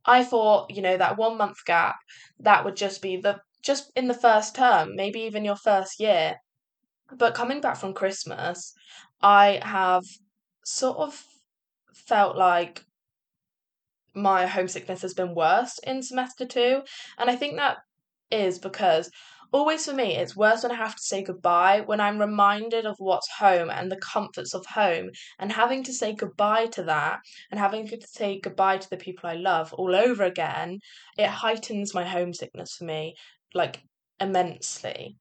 I 0.04 0.25
thought, 0.25 0.70
you 0.70 0.82
know, 0.82 0.96
that 0.96 1.16
one 1.16 1.38
month 1.38 1.64
gap, 1.66 1.96
that 2.40 2.64
would 2.64 2.76
just 2.76 3.02
be 3.02 3.16
the 3.16 3.40
just 3.62 3.92
in 3.94 4.08
the 4.08 4.14
first 4.14 4.54
term, 4.54 4.96
maybe 4.96 5.20
even 5.20 5.44
your 5.44 5.56
first 5.56 6.00
year. 6.00 6.37
But 7.16 7.34
coming 7.34 7.60
back 7.60 7.76
from 7.76 7.92
Christmas, 7.92 8.72
I 9.20 9.60
have 9.62 10.04
sort 10.64 10.99
of 10.99 11.22
felt 11.92 12.37
like 12.37 12.82
my 14.14 14.46
homesickness 14.46 15.02
has 15.02 15.14
been 15.14 15.34
worse 15.34 15.78
in 15.84 16.02
semester 16.02 16.46
two. 16.46 16.82
And 17.18 17.30
I 17.30 17.36
think 17.36 17.56
that 17.56 17.78
is 18.30 18.58
because 18.58 19.10
always 19.52 19.86
for 19.86 19.92
me, 19.92 20.16
it's 20.16 20.36
worse 20.36 20.62
when 20.62 20.72
I 20.72 20.76
have 20.76 20.94
to 20.94 21.02
say 21.02 21.22
goodbye, 21.22 21.82
when 21.84 22.00
I'm 22.00 22.18
reminded 22.18 22.86
of 22.86 22.96
what's 22.98 23.30
home 23.30 23.70
and 23.70 23.90
the 23.90 23.96
comforts 23.96 24.54
of 24.54 24.64
home, 24.66 25.10
and 25.38 25.52
having 25.52 25.82
to 25.84 25.92
say 25.92 26.14
goodbye 26.14 26.66
to 26.66 26.84
that 26.84 27.20
and 27.50 27.58
having 27.58 27.86
to 27.88 27.98
say 28.06 28.40
goodbye 28.40 28.78
to 28.78 28.90
the 28.90 28.96
people 28.96 29.28
I 29.28 29.34
love 29.34 29.72
all 29.72 29.94
over 29.94 30.24
again, 30.24 30.78
it 31.18 31.28
heightens 31.28 31.94
my 31.94 32.04
homesickness 32.04 32.76
for 32.76 32.84
me 32.84 33.14
like 33.54 33.82
immensely. 34.20 35.16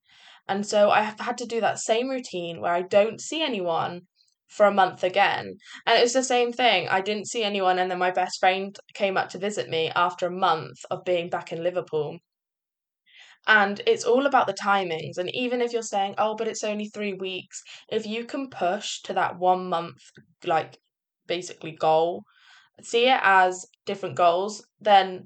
And 0.47 0.65
so 0.65 0.89
I 0.89 1.01
have 1.01 1.19
had 1.19 1.37
to 1.39 1.45
do 1.45 1.61
that 1.61 1.79
same 1.79 2.09
routine 2.09 2.59
where 2.59 2.73
I 2.73 2.81
don't 2.81 3.21
see 3.21 3.43
anyone 3.43 4.01
for 4.49 4.65
a 4.65 4.73
month 4.73 5.03
again. 5.03 5.55
And 5.85 5.97
it 5.97 6.01
was 6.01 6.13
the 6.13 6.23
same 6.23 6.51
thing. 6.51 6.89
I 6.89 7.01
didn't 7.01 7.27
see 7.27 7.43
anyone, 7.43 7.79
and 7.79 7.89
then 7.89 7.99
my 7.99 8.11
best 8.11 8.39
friend 8.39 8.75
came 8.93 9.15
up 9.15 9.29
to 9.29 9.37
visit 9.37 9.69
me 9.69 9.91
after 9.95 10.27
a 10.27 10.31
month 10.31 10.77
of 10.91 11.05
being 11.05 11.29
back 11.29 11.51
in 11.51 11.63
Liverpool. 11.63 12.17
And 13.47 13.81
it's 13.87 14.03
all 14.03 14.25
about 14.25 14.47
the 14.47 14.53
timings. 14.53 15.17
And 15.17 15.33
even 15.33 15.61
if 15.61 15.71
you're 15.71 15.81
saying, 15.81 16.15
oh, 16.17 16.35
but 16.35 16.47
it's 16.47 16.63
only 16.63 16.87
three 16.87 17.13
weeks, 17.13 17.61
if 17.89 18.05
you 18.05 18.25
can 18.25 18.49
push 18.49 19.01
to 19.03 19.13
that 19.13 19.39
one 19.39 19.69
month, 19.69 20.01
like 20.45 20.77
basically 21.27 21.71
goal, 21.71 22.23
see 22.81 23.07
it 23.07 23.19
as 23.23 23.65
different 23.85 24.15
goals, 24.15 24.65
then 24.81 25.25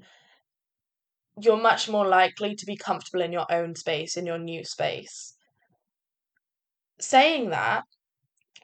you're 1.40 1.60
much 1.60 1.88
more 1.88 2.06
likely 2.06 2.54
to 2.54 2.66
be 2.66 2.76
comfortable 2.76 3.22
in 3.22 3.32
your 3.32 3.46
own 3.50 3.74
space, 3.74 4.16
in 4.16 4.26
your 4.26 4.38
new 4.38 4.64
space. 4.64 5.34
Saying 7.00 7.50
that, 7.50 7.82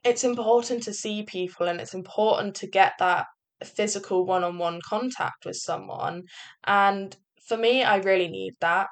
it's 0.05 0.25
important 0.25 0.83
to 0.85 0.95
see 0.95 1.23
people 1.25 1.69
and 1.69 1.81
it's 1.81 1.95
important 1.95 2.55
to 2.57 2.67
get 2.67 2.95
that 2.99 3.27
physical 3.65 4.25
one 4.25 4.45
on 4.45 4.59
one 4.59 4.81
contact 4.83 5.45
with 5.45 5.57
someone. 5.57 6.23
And 6.65 7.15
for 7.47 7.57
me, 7.57 7.83
I 7.83 7.97
really 7.97 8.29
need 8.29 8.55
that. 8.61 8.89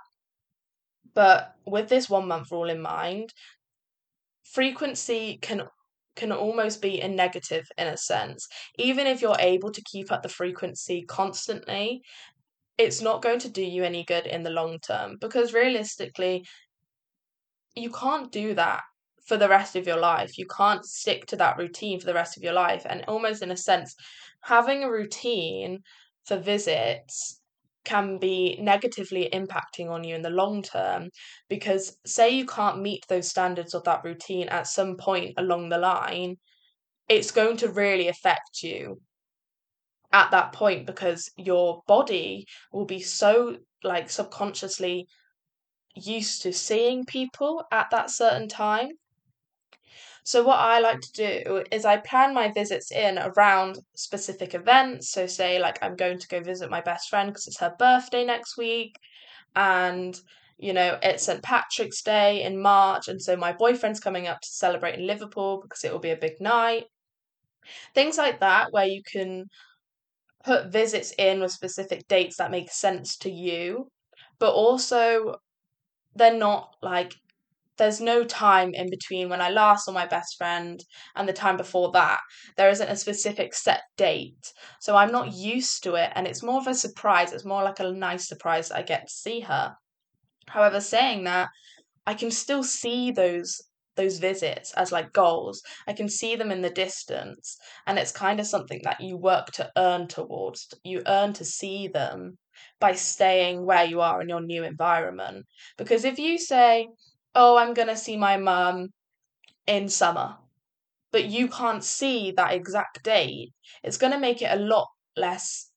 But 1.14 1.54
with 1.66 1.88
this 1.88 2.10
one 2.10 2.28
month 2.28 2.52
rule 2.52 2.68
in 2.68 2.80
mind, 2.80 3.32
frequency 4.44 5.38
can 5.40 5.62
can 6.16 6.32
almost 6.32 6.82
be 6.82 7.00
a 7.00 7.08
negative 7.08 7.64
in 7.78 7.86
a 7.86 7.96
sense. 7.96 8.48
Even 8.76 9.06
if 9.06 9.22
you're 9.22 9.36
able 9.38 9.70
to 9.70 9.82
keep 9.90 10.10
up 10.10 10.22
the 10.22 10.28
frequency 10.28 11.04
constantly, 11.06 12.02
it's 12.76 13.00
not 13.00 13.22
going 13.22 13.38
to 13.38 13.48
do 13.48 13.62
you 13.62 13.84
any 13.84 14.04
good 14.04 14.26
in 14.26 14.42
the 14.42 14.50
long 14.50 14.78
term 14.80 15.16
because 15.20 15.52
realistically, 15.52 16.44
you 17.76 17.90
can't 17.90 18.32
do 18.32 18.54
that 18.54 18.82
for 19.28 19.36
the 19.36 19.48
rest 19.48 19.76
of 19.76 19.86
your 19.86 19.98
life. 19.98 20.38
You 20.38 20.46
can't 20.46 20.84
stick 20.84 21.26
to 21.26 21.36
that 21.36 21.58
routine 21.58 22.00
for 22.00 22.06
the 22.06 22.14
rest 22.14 22.36
of 22.36 22.42
your 22.42 22.54
life. 22.54 22.86
And 22.88 23.04
almost 23.06 23.42
in 23.42 23.50
a 23.50 23.56
sense, 23.56 23.94
having 24.42 24.82
a 24.82 24.90
routine 24.90 25.80
for 26.24 26.38
visits 26.38 27.40
can 27.84 28.18
be 28.18 28.58
negatively 28.60 29.28
impacting 29.32 29.88
on 29.90 30.04
you 30.04 30.14
in 30.14 30.22
the 30.22 30.30
long 30.30 30.62
term 30.62 31.08
because 31.48 31.96
say 32.04 32.28
you 32.28 32.44
can't 32.44 32.82
meet 32.82 33.04
those 33.08 33.28
standards 33.28 33.74
of 33.74 33.84
that 33.84 34.04
routine 34.04 34.48
at 34.48 34.66
some 34.66 34.96
point 34.96 35.32
along 35.38 35.68
the 35.68 35.78
line 35.78 36.36
it's 37.08 37.30
going 37.30 37.56
to 37.56 37.68
really 37.68 38.08
affect 38.08 38.62
you 38.62 39.00
at 40.12 40.30
that 40.32 40.52
point 40.52 40.86
because 40.86 41.30
your 41.38 41.82
body 41.86 42.44
will 42.72 42.84
be 42.84 43.00
so 43.00 43.56
like 43.82 44.10
subconsciously 44.10 45.06
used 45.94 46.42
to 46.42 46.52
seeing 46.52 47.06
people 47.06 47.64
at 47.72 47.88
that 47.90 48.10
certain 48.10 48.48
time 48.48 48.90
so, 50.28 50.42
what 50.42 50.58
I 50.58 50.78
like 50.80 51.00
to 51.00 51.12
do 51.12 51.64
is 51.72 51.86
I 51.86 51.96
plan 51.96 52.34
my 52.34 52.52
visits 52.52 52.92
in 52.92 53.18
around 53.18 53.78
specific 53.94 54.52
events. 54.52 55.10
So, 55.10 55.26
say, 55.26 55.58
like, 55.58 55.78
I'm 55.80 55.96
going 55.96 56.18
to 56.18 56.28
go 56.28 56.40
visit 56.42 56.68
my 56.68 56.82
best 56.82 57.08
friend 57.08 57.30
because 57.30 57.46
it's 57.46 57.60
her 57.60 57.74
birthday 57.78 58.26
next 58.26 58.58
week, 58.58 58.98
and 59.56 60.20
you 60.58 60.74
know, 60.74 60.98
it's 61.02 61.22
St. 61.22 61.42
Patrick's 61.42 62.02
Day 62.02 62.42
in 62.42 62.60
March, 62.60 63.08
and 63.08 63.22
so 63.22 63.36
my 63.36 63.54
boyfriend's 63.54 64.00
coming 64.00 64.26
up 64.26 64.42
to 64.42 64.48
celebrate 64.50 64.98
in 64.98 65.06
Liverpool 65.06 65.62
because 65.62 65.82
it 65.82 65.90
will 65.90 65.98
be 65.98 66.10
a 66.10 66.16
big 66.16 66.38
night. 66.42 66.84
Things 67.94 68.18
like 68.18 68.40
that, 68.40 68.70
where 68.70 68.84
you 68.86 69.02
can 69.10 69.46
put 70.44 70.70
visits 70.70 71.14
in 71.16 71.40
with 71.40 71.52
specific 71.52 72.06
dates 72.06 72.36
that 72.36 72.50
make 72.50 72.70
sense 72.70 73.16
to 73.18 73.30
you, 73.30 73.90
but 74.38 74.52
also 74.52 75.36
they're 76.16 76.36
not 76.36 76.76
like 76.82 77.14
there's 77.78 78.00
no 78.00 78.24
time 78.24 78.74
in 78.74 78.90
between 78.90 79.28
when 79.28 79.40
I 79.40 79.50
last 79.50 79.84
saw 79.84 79.92
my 79.92 80.06
best 80.06 80.36
friend 80.36 80.84
and 81.16 81.28
the 81.28 81.32
time 81.32 81.56
before 81.56 81.92
that. 81.92 82.20
There 82.56 82.68
isn't 82.68 82.88
a 82.88 82.96
specific 82.96 83.54
set 83.54 83.82
date. 83.96 84.52
So 84.80 84.96
I'm 84.96 85.12
not 85.12 85.32
used 85.32 85.82
to 85.84 85.94
it 85.94 86.10
and 86.14 86.26
it's 86.26 86.42
more 86.42 86.60
of 86.60 86.66
a 86.66 86.74
surprise. 86.74 87.32
It's 87.32 87.44
more 87.44 87.62
like 87.62 87.80
a 87.80 87.90
nice 87.92 88.28
surprise 88.28 88.70
I 88.70 88.82
get 88.82 89.06
to 89.06 89.12
see 89.12 89.40
her. 89.40 89.74
However, 90.48 90.80
saying 90.80 91.24
that, 91.24 91.48
I 92.06 92.14
can 92.14 92.30
still 92.30 92.64
see 92.64 93.10
those 93.10 93.62
those 93.96 94.18
visits 94.18 94.72
as 94.74 94.92
like 94.92 95.12
goals. 95.12 95.60
I 95.86 95.92
can 95.92 96.08
see 96.08 96.36
them 96.36 96.52
in 96.52 96.62
the 96.62 96.70
distance 96.70 97.58
and 97.86 97.98
it's 97.98 98.12
kind 98.12 98.38
of 98.40 98.46
something 98.46 98.80
that 98.84 99.00
you 99.00 99.16
work 99.16 99.46
to 99.54 99.70
earn 99.76 100.06
towards. 100.06 100.68
You 100.84 101.02
earn 101.06 101.32
to 101.34 101.44
see 101.44 101.88
them 101.88 102.38
by 102.80 102.92
staying 102.94 103.66
where 103.66 103.84
you 103.84 104.00
are 104.00 104.22
in 104.22 104.28
your 104.28 104.40
new 104.40 104.62
environment. 104.62 105.46
Because 105.76 106.04
if 106.04 106.18
you 106.18 106.38
say, 106.38 106.86
oh, 107.38 107.56
I'm 107.56 107.72
going 107.72 107.88
to 107.88 107.96
see 107.96 108.16
my 108.16 108.36
mum 108.36 108.88
in 109.68 109.88
summer, 109.88 110.36
but 111.12 111.26
you 111.26 111.46
can't 111.46 111.84
see 111.84 112.32
that 112.32 112.52
exact 112.52 113.04
date, 113.04 113.52
it's 113.84 113.96
going 113.96 114.12
to 114.12 114.18
make 114.18 114.42
it 114.42 114.50
a 114.50 114.60
lot 114.60 114.88
less 115.16 115.70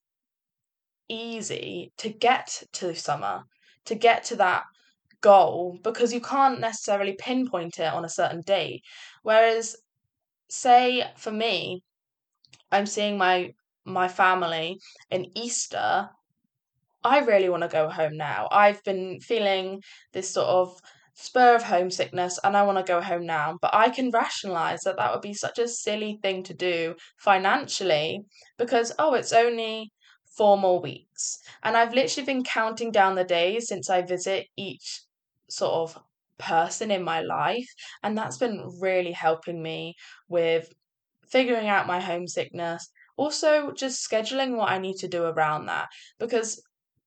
easy 1.08 1.92
to 1.98 2.08
get 2.08 2.64
to 2.72 2.94
summer, 2.96 3.44
to 3.84 3.94
get 3.94 4.24
to 4.24 4.36
that 4.36 4.64
goal, 5.20 5.78
because 5.84 6.12
you 6.12 6.20
can't 6.20 6.58
necessarily 6.58 7.14
pinpoint 7.16 7.78
it 7.78 7.92
on 7.92 8.04
a 8.04 8.08
certain 8.08 8.42
date. 8.44 8.82
Whereas, 9.22 9.76
say 10.50 11.04
for 11.16 11.30
me, 11.30 11.82
I'm 12.72 12.86
seeing 12.86 13.16
my 13.16 13.52
my 13.84 14.08
family 14.08 14.78
in 15.10 15.26
Easter. 15.36 16.08
I 17.04 17.18
really 17.20 17.48
want 17.48 17.62
to 17.62 17.68
go 17.68 17.88
home 17.88 18.16
now. 18.16 18.48
I've 18.50 18.82
been 18.84 19.20
feeling 19.20 19.82
this 20.12 20.30
sort 20.30 20.48
of 20.48 20.80
spur 21.14 21.54
of 21.54 21.62
homesickness 21.62 22.38
and 22.42 22.56
I 22.56 22.62
want 22.62 22.78
to 22.78 22.84
go 22.90 23.00
home 23.00 23.26
now. 23.26 23.58
But 23.60 23.74
I 23.74 23.90
can 23.90 24.10
rationalize 24.10 24.80
that 24.82 24.96
that 24.96 25.12
would 25.12 25.22
be 25.22 25.34
such 25.34 25.58
a 25.58 25.68
silly 25.68 26.18
thing 26.22 26.42
to 26.44 26.54
do 26.54 26.94
financially 27.18 28.22
because, 28.58 28.92
oh, 28.98 29.14
it's 29.14 29.32
only 29.32 29.92
four 30.36 30.56
more 30.58 30.80
weeks. 30.80 31.38
And 31.62 31.76
I've 31.76 31.94
literally 31.94 32.26
been 32.26 32.44
counting 32.44 32.90
down 32.90 33.14
the 33.14 33.24
days 33.24 33.68
since 33.68 33.90
I 33.90 34.02
visit 34.02 34.46
each 34.56 35.02
sort 35.48 35.72
of 35.90 36.02
person 36.38 36.90
in 36.90 37.02
my 37.02 37.20
life. 37.20 37.68
And 38.02 38.16
that's 38.16 38.38
been 38.38 38.68
really 38.80 39.12
helping 39.12 39.62
me 39.62 39.94
with 40.28 40.72
figuring 41.28 41.68
out 41.68 41.86
my 41.86 42.00
homesickness. 42.00 42.88
Also, 43.16 43.72
just 43.72 44.08
scheduling 44.08 44.56
what 44.56 44.70
I 44.70 44.78
need 44.78 44.96
to 44.96 45.08
do 45.08 45.24
around 45.24 45.66
that 45.66 45.88
because 46.18 46.62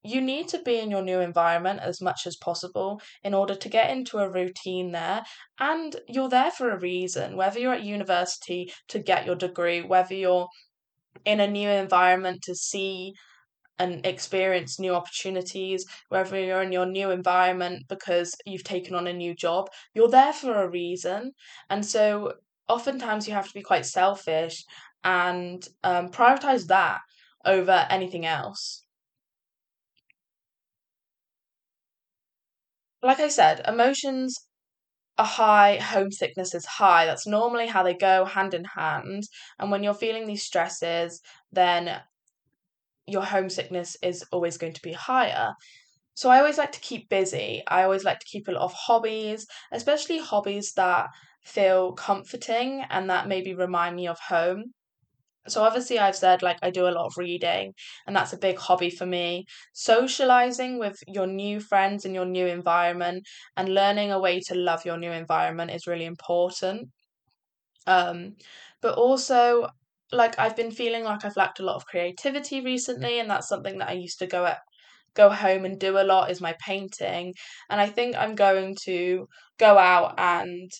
you 0.05 0.21
need 0.21 0.47
to 0.49 0.59
be 0.59 0.79
in 0.79 0.91
your 0.91 1.01
new 1.01 1.19
environment 1.19 1.79
as 1.81 2.01
much 2.01 2.27
as 2.27 2.35
possible 2.37 3.01
in 3.23 3.33
order 3.33 3.55
to 3.55 3.69
get 3.69 3.89
into 3.89 4.19
a 4.19 4.29
routine 4.29 4.91
there. 4.91 5.23
And 5.59 5.95
you're 6.07 6.29
there 6.29 6.51
for 6.51 6.71
a 6.71 6.79
reason, 6.79 7.35
whether 7.35 7.59
you're 7.59 7.73
at 7.73 7.83
university 7.83 8.71
to 8.89 8.99
get 8.99 9.25
your 9.25 9.35
degree, 9.35 9.81
whether 9.81 10.13
you're 10.13 10.47
in 11.25 11.39
a 11.39 11.47
new 11.47 11.69
environment 11.69 12.41
to 12.43 12.55
see 12.55 13.13
and 13.77 14.05
experience 14.05 14.79
new 14.79 14.93
opportunities, 14.93 15.85
whether 16.09 16.39
you're 16.39 16.61
in 16.61 16.71
your 16.71 16.85
new 16.85 17.11
environment 17.11 17.83
because 17.89 18.33
you've 18.45 18.63
taken 18.63 18.95
on 18.95 19.07
a 19.07 19.13
new 19.13 19.35
job, 19.35 19.67
you're 19.93 20.09
there 20.09 20.33
for 20.33 20.63
a 20.63 20.69
reason. 20.69 21.31
And 21.69 21.85
so 21.85 22.33
oftentimes 22.67 23.27
you 23.27 23.33
have 23.33 23.47
to 23.47 23.53
be 23.53 23.61
quite 23.61 23.85
selfish 23.85 24.63
and 25.03 25.67
um, 25.83 26.09
prioritize 26.09 26.67
that 26.67 26.99
over 27.45 27.85
anything 27.89 28.25
else. 28.25 28.84
Like 33.05 33.19
I 33.19 33.27
said, 33.27 33.61
emotions 33.67 34.47
are 35.19 35.25
high, 35.27 35.77
homesickness 35.77 36.55
is 36.55 36.65
high. 36.65 37.05
That's 37.05 37.27
normally 37.27 37.67
how 37.67 37.83
they 37.83 37.93
go 37.93 38.25
hand 38.25 38.55
in 38.55 38.65
hand. 38.65 39.25
And 39.59 39.69
when 39.69 39.83
you're 39.83 39.93
feeling 39.93 40.25
these 40.25 40.41
stresses, 40.41 41.21
then 41.51 42.01
your 43.05 43.21
homesickness 43.21 43.95
is 44.01 44.25
always 44.31 44.57
going 44.57 44.73
to 44.73 44.81
be 44.81 44.93
higher. 44.93 45.53
So 46.15 46.31
I 46.31 46.39
always 46.39 46.57
like 46.57 46.71
to 46.71 46.79
keep 46.79 47.07
busy. 47.07 47.61
I 47.67 47.83
always 47.83 48.03
like 48.03 48.17
to 48.21 48.25
keep 48.25 48.47
a 48.47 48.51
lot 48.53 48.63
of 48.63 48.73
hobbies, 48.73 49.45
especially 49.71 50.17
hobbies 50.17 50.73
that 50.73 51.09
feel 51.43 51.93
comforting 51.93 52.83
and 52.89 53.07
that 53.11 53.27
maybe 53.27 53.53
remind 53.53 53.95
me 53.95 54.07
of 54.07 54.17
home. 54.19 54.73
So 55.47 55.63
obviously 55.63 55.99
I've 55.99 56.15
said 56.15 56.41
like 56.41 56.57
I 56.61 56.69
do 56.71 56.87
a 56.87 56.91
lot 56.97 57.05
of 57.07 57.17
reading 57.17 57.73
and 58.07 58.15
that's 58.15 58.33
a 58.33 58.37
big 58.37 58.57
hobby 58.57 58.89
for 58.89 59.05
me. 59.05 59.45
Socializing 59.73 60.79
with 60.79 60.97
your 61.07 61.27
new 61.27 61.59
friends 61.59 62.05
in 62.05 62.13
your 62.15 62.25
new 62.25 62.47
environment 62.47 63.23
and 63.57 63.73
learning 63.73 64.11
a 64.11 64.19
way 64.19 64.39
to 64.47 64.55
love 64.55 64.85
your 64.85 64.97
new 64.97 65.11
environment 65.11 65.71
is 65.71 65.87
really 65.87 66.05
important. 66.05 66.89
Um 67.87 68.35
but 68.81 68.95
also 68.95 69.67
like 70.11 70.37
I've 70.39 70.55
been 70.55 70.71
feeling 70.71 71.03
like 71.03 71.25
I've 71.25 71.35
lacked 71.37 71.59
a 71.59 71.63
lot 71.65 71.75
of 71.75 71.85
creativity 71.85 72.61
recently 72.61 73.19
and 73.19 73.29
that's 73.29 73.47
something 73.49 73.77
that 73.79 73.89
I 73.89 73.93
used 73.93 74.19
to 74.19 74.27
go 74.27 74.45
at 74.45 74.59
go 75.15 75.29
home 75.31 75.65
and 75.65 75.79
do 75.79 75.97
a 75.99 76.03
lot 76.03 76.31
is 76.31 76.41
my 76.41 76.55
painting 76.65 77.33
and 77.69 77.81
I 77.81 77.87
think 77.89 78.15
I'm 78.15 78.35
going 78.35 78.75
to 78.85 79.27
go 79.59 79.77
out 79.77 80.15
and 80.19 80.71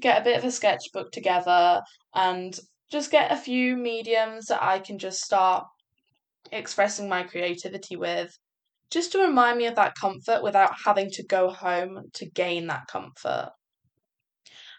get 0.00 0.20
a 0.20 0.24
bit 0.24 0.38
of 0.38 0.44
a 0.44 0.50
sketchbook 0.50 1.12
together 1.12 1.82
and 2.14 2.58
just 2.90 3.10
get 3.10 3.32
a 3.32 3.36
few 3.36 3.76
mediums 3.76 4.46
that 4.46 4.62
I 4.62 4.78
can 4.78 4.98
just 4.98 5.20
start 5.20 5.66
expressing 6.52 7.08
my 7.08 7.22
creativity 7.22 7.96
with, 7.96 8.30
just 8.90 9.12
to 9.12 9.18
remind 9.18 9.58
me 9.58 9.66
of 9.66 9.76
that 9.76 9.94
comfort 10.00 10.42
without 10.42 10.72
having 10.84 11.10
to 11.12 11.24
go 11.24 11.50
home 11.50 12.02
to 12.14 12.30
gain 12.30 12.66
that 12.68 12.86
comfort. 12.86 13.50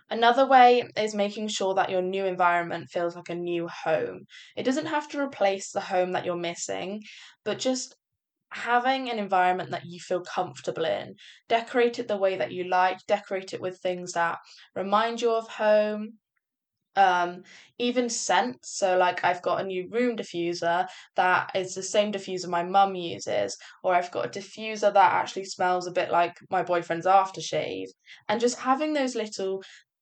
Another 0.10 0.46
way 0.48 0.88
is 0.96 1.16
making 1.16 1.48
sure 1.48 1.74
that 1.74 1.90
your 1.90 2.04
new 2.04 2.26
environment 2.26 2.90
feels 2.92 3.16
like 3.16 3.30
a 3.30 3.36
new 3.36 3.68
home. 3.68 4.26
It 4.56 4.64
doesn't 4.64 4.86
have 4.86 5.10
to 5.10 5.20
replace 5.20 5.72
the 5.72 5.82
home 5.82 6.12
that 6.12 6.26
you're 6.26 6.38
missing, 6.38 7.02
but 7.44 7.58
just 7.58 7.96
having 8.52 9.10
an 9.10 9.18
environment 9.18 9.72
that 9.72 9.86
you 9.86 10.00
feel 10.00 10.22
comfortable 10.22 10.86
in. 10.86 11.16
Decorate 11.50 11.98
it 11.98 12.08
the 12.08 12.18
way 12.18 12.38
that 12.38 12.52
you 12.52 12.66
like, 12.70 13.00
decorate 13.08 13.54
it 13.54 13.62
with 13.62 13.80
things 13.80 14.14
that 14.14 14.38
remind 14.76 15.22
you 15.22 15.32
of 15.32 15.48
home, 15.50 16.20
um 16.96 17.44
even 17.78 18.10
scents 18.10 18.78
so 18.78 18.98
like 18.98 19.24
i've 19.24 19.42
got 19.42 19.62
a 19.62 19.66
new 19.66 19.88
room 19.90 20.16
diffuser 20.16 20.88
that 21.16 21.52
is 21.54 21.76
the 21.76 21.84
same 21.84 22.12
diffuser 22.12 22.48
my 22.48 22.64
mum 22.64 22.96
uses 22.96 23.58
or 23.84 23.94
i've 23.94 24.12
got 24.12 24.26
a 24.26 24.40
diffuser 24.40 24.94
that 24.94 25.14
actually 25.14 25.44
smells 25.44 25.88
a 25.88 25.92
bit 25.92 26.10
like 26.10 26.34
my 26.50 26.64
boyfriend's 26.64 27.06
aftershave. 27.06 27.88
And 28.30 28.40
just 28.40 28.60
having 28.60 28.94
those 28.94 29.16
little 29.16 29.62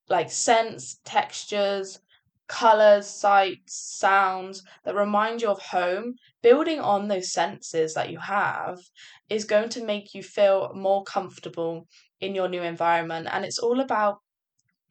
like 0.09 0.31
scents 0.31 0.99
textures 1.05 1.99
colors 2.47 3.07
sights 3.07 3.97
sounds 3.97 4.61
that 4.83 4.95
remind 4.95 5.41
you 5.41 5.49
of 5.49 5.61
home 5.61 6.13
building 6.41 6.79
on 6.79 7.07
those 7.07 7.31
senses 7.31 7.93
that 7.93 8.09
you 8.09 8.19
have 8.19 8.77
is 9.29 9.45
going 9.45 9.69
to 9.69 9.83
make 9.83 10.13
you 10.13 10.21
feel 10.21 10.71
more 10.75 11.03
comfortable 11.03 11.87
in 12.19 12.35
your 12.35 12.49
new 12.49 12.61
environment. 12.61 13.27
And 13.31 13.45
it's 13.45 13.59
all 13.59 13.79
about 13.79 14.19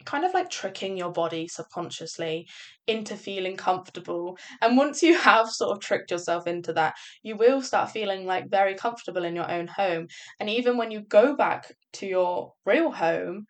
kind 0.04 0.25
of 0.25 0.35
like 0.35 0.50
tricking 0.50 0.97
your 0.97 1.12
body 1.12 1.49
subconsciously 1.49 2.49
into 2.87 3.16
feeling 3.16 3.56
comfortable. 3.56 4.38
And 4.61 4.76
once 4.76 5.02
you 5.02 5.16
have 5.18 5.49
sort 5.49 5.73
of 5.76 5.80
tricked 5.80 6.11
yourself 6.11 6.47
into 6.47 6.73
that, 6.75 6.94
you 7.23 7.37
will 7.37 7.62
start 7.62 7.90
feeling 7.90 8.26
like 8.26 8.50
very 8.50 8.75
comfortable 8.75 9.25
in 9.25 9.37
your 9.37 9.50
own 9.50 9.66
home. 9.68 10.09
And 10.40 10.49
even 10.50 10.76
when 10.76 10.90
you 10.90 11.00
go 11.02 11.37
back 11.37 11.73
to 11.94 12.06
your 12.06 12.52
real 12.64 12.90
home, 12.90 13.47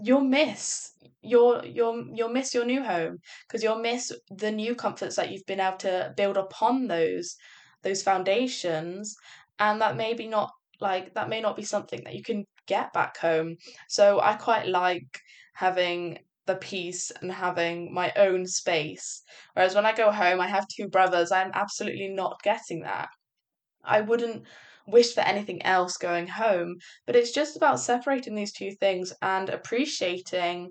you'll 0.00 0.20
miss 0.20 0.92
your 1.22 1.64
your 1.64 2.04
you'll 2.14 2.28
miss 2.28 2.54
your 2.54 2.64
new 2.64 2.82
home 2.82 3.18
because 3.46 3.62
you'll 3.62 3.78
miss 3.80 4.12
the 4.30 4.50
new 4.50 4.74
comforts 4.74 5.16
that 5.16 5.30
you've 5.30 5.46
been 5.46 5.60
able 5.60 5.76
to 5.76 6.12
build 6.16 6.36
upon 6.36 6.86
those 6.86 7.36
those 7.82 8.02
foundations 8.02 9.16
and 9.58 9.80
that 9.80 9.96
may 9.96 10.14
be 10.14 10.28
not 10.28 10.50
like 10.80 11.12
that 11.14 11.28
may 11.28 11.40
not 11.40 11.56
be 11.56 11.64
something 11.64 12.02
that 12.04 12.14
you 12.14 12.22
can 12.22 12.44
get 12.66 12.92
back 12.92 13.16
home 13.16 13.56
so 13.88 14.20
i 14.20 14.34
quite 14.34 14.66
like 14.68 15.20
having 15.58 16.16
the 16.46 16.54
peace 16.54 17.10
and 17.20 17.32
having 17.32 17.92
my 17.92 18.12
own 18.14 18.46
space. 18.46 19.24
Whereas 19.54 19.74
when 19.74 19.86
I 19.86 19.92
go 19.92 20.12
home, 20.12 20.40
I 20.40 20.46
have 20.46 20.68
two 20.68 20.86
brothers, 20.86 21.32
I'm 21.32 21.50
absolutely 21.52 22.06
not 22.06 22.40
getting 22.44 22.82
that. 22.82 23.08
I 23.84 24.02
wouldn't 24.02 24.44
wish 24.86 25.14
for 25.14 25.22
anything 25.22 25.60
else 25.62 25.96
going 25.96 26.28
home, 26.28 26.76
but 27.06 27.16
it's 27.16 27.32
just 27.32 27.56
about 27.56 27.80
separating 27.80 28.36
these 28.36 28.52
two 28.52 28.70
things 28.70 29.12
and 29.20 29.48
appreciating 29.50 30.70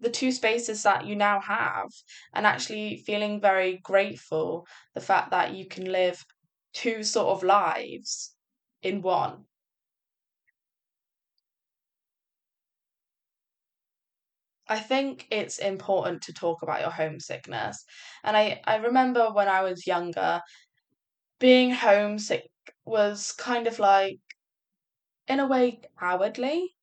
the 0.00 0.10
two 0.10 0.32
spaces 0.32 0.82
that 0.82 1.06
you 1.06 1.14
now 1.14 1.38
have 1.40 1.90
and 2.32 2.44
actually 2.44 3.04
feeling 3.06 3.40
very 3.40 3.78
grateful 3.84 4.66
the 4.94 5.00
fact 5.00 5.30
that 5.30 5.54
you 5.54 5.68
can 5.68 5.84
live 5.84 6.24
two 6.72 7.04
sort 7.04 7.28
of 7.28 7.44
lives 7.44 8.34
in 8.82 9.00
one. 9.00 9.44
I 14.68 14.78
think 14.80 15.26
it's 15.30 15.58
important 15.58 16.22
to 16.22 16.32
talk 16.32 16.62
about 16.62 16.80
your 16.80 16.90
homesickness. 16.90 17.84
And 18.22 18.36
I, 18.36 18.60
I 18.66 18.76
remember 18.76 19.30
when 19.32 19.48
I 19.48 19.62
was 19.62 19.86
younger, 19.86 20.40
being 21.38 21.70
homesick 21.70 22.50
was 22.84 23.32
kind 23.32 23.66
of 23.66 23.78
like, 23.78 24.18
in 25.28 25.38
a 25.38 25.46
way, 25.46 25.80
cowardly. 25.98 26.74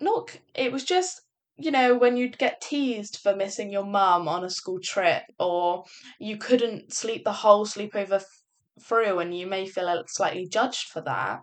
Not, 0.00 0.38
it 0.54 0.72
was 0.72 0.84
just, 0.84 1.22
you 1.56 1.70
know, 1.70 1.96
when 1.96 2.16
you'd 2.16 2.38
get 2.38 2.60
teased 2.60 3.18
for 3.18 3.36
missing 3.36 3.70
your 3.70 3.84
mum 3.84 4.28
on 4.28 4.44
a 4.44 4.50
school 4.50 4.80
trip, 4.82 5.24
or 5.38 5.84
you 6.18 6.36
couldn't 6.38 6.92
sleep 6.92 7.24
the 7.24 7.32
whole 7.32 7.66
sleepover 7.66 8.16
f- 8.16 8.42
through, 8.82 9.20
and 9.20 9.36
you 9.36 9.46
may 9.46 9.66
feel 9.66 10.04
slightly 10.08 10.48
judged 10.48 10.88
for 10.88 11.02
that. 11.02 11.42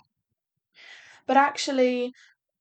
But 1.28 1.38
actually, 1.38 2.12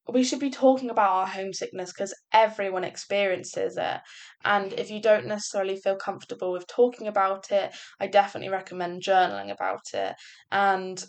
we 0.08 0.22
should 0.22 0.38
be 0.38 0.50
talking 0.50 0.90
about 0.90 1.10
our 1.10 1.26
homesickness 1.26 1.92
because 1.92 2.14
everyone 2.32 2.84
experiences 2.84 3.76
it. 3.76 4.00
And 4.44 4.72
if 4.72 4.90
you 4.90 5.00
don't 5.00 5.26
necessarily 5.26 5.76
feel 5.76 5.96
comfortable 5.96 6.52
with 6.52 6.66
talking 6.66 7.08
about 7.08 7.50
it, 7.50 7.74
I 7.98 8.06
definitely 8.06 8.50
recommend 8.50 9.02
journaling 9.02 9.50
about 9.52 9.82
it. 9.92 10.14
And 10.52 11.04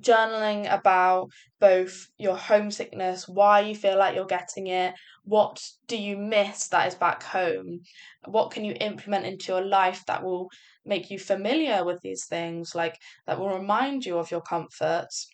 journaling 0.00 0.72
about 0.72 1.28
both 1.60 2.06
your 2.18 2.36
homesickness, 2.36 3.28
why 3.28 3.60
you 3.60 3.74
feel 3.74 3.98
like 3.98 4.14
you're 4.14 4.26
getting 4.26 4.68
it, 4.68 4.94
what 5.24 5.60
do 5.86 5.96
you 5.96 6.16
miss 6.16 6.68
that 6.68 6.88
is 6.88 6.94
back 6.94 7.22
home, 7.22 7.80
what 8.26 8.50
can 8.50 8.64
you 8.64 8.74
implement 8.80 9.26
into 9.26 9.52
your 9.52 9.64
life 9.64 10.04
that 10.06 10.22
will 10.22 10.48
make 10.84 11.10
you 11.10 11.18
familiar 11.18 11.84
with 11.84 12.00
these 12.02 12.26
things, 12.26 12.74
like 12.74 12.96
that 13.26 13.38
will 13.38 13.58
remind 13.58 14.04
you 14.04 14.18
of 14.18 14.30
your 14.30 14.40
comforts 14.40 15.28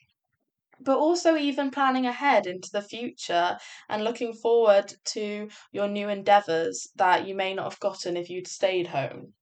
but 0.85 0.99
also 0.99 1.37
even 1.37 1.71
planning 1.71 2.07
ahead 2.07 2.47
into 2.47 2.69
the 2.73 2.83
future 2.83 3.59
and 3.89 4.05
looking 4.05 4.33
forward 4.33 4.93
to 5.05 5.49
your 5.73 5.89
new 5.89 6.09
endeavors 6.09 6.89
that 6.97 7.27
you 7.27 7.35
may 7.35 7.55
not 7.55 7.71
have 7.71 7.81
gotten 7.81 8.17
if 8.17 8.31
you'd 8.31 8.47
stayed 8.47 8.87
home. 8.87 9.33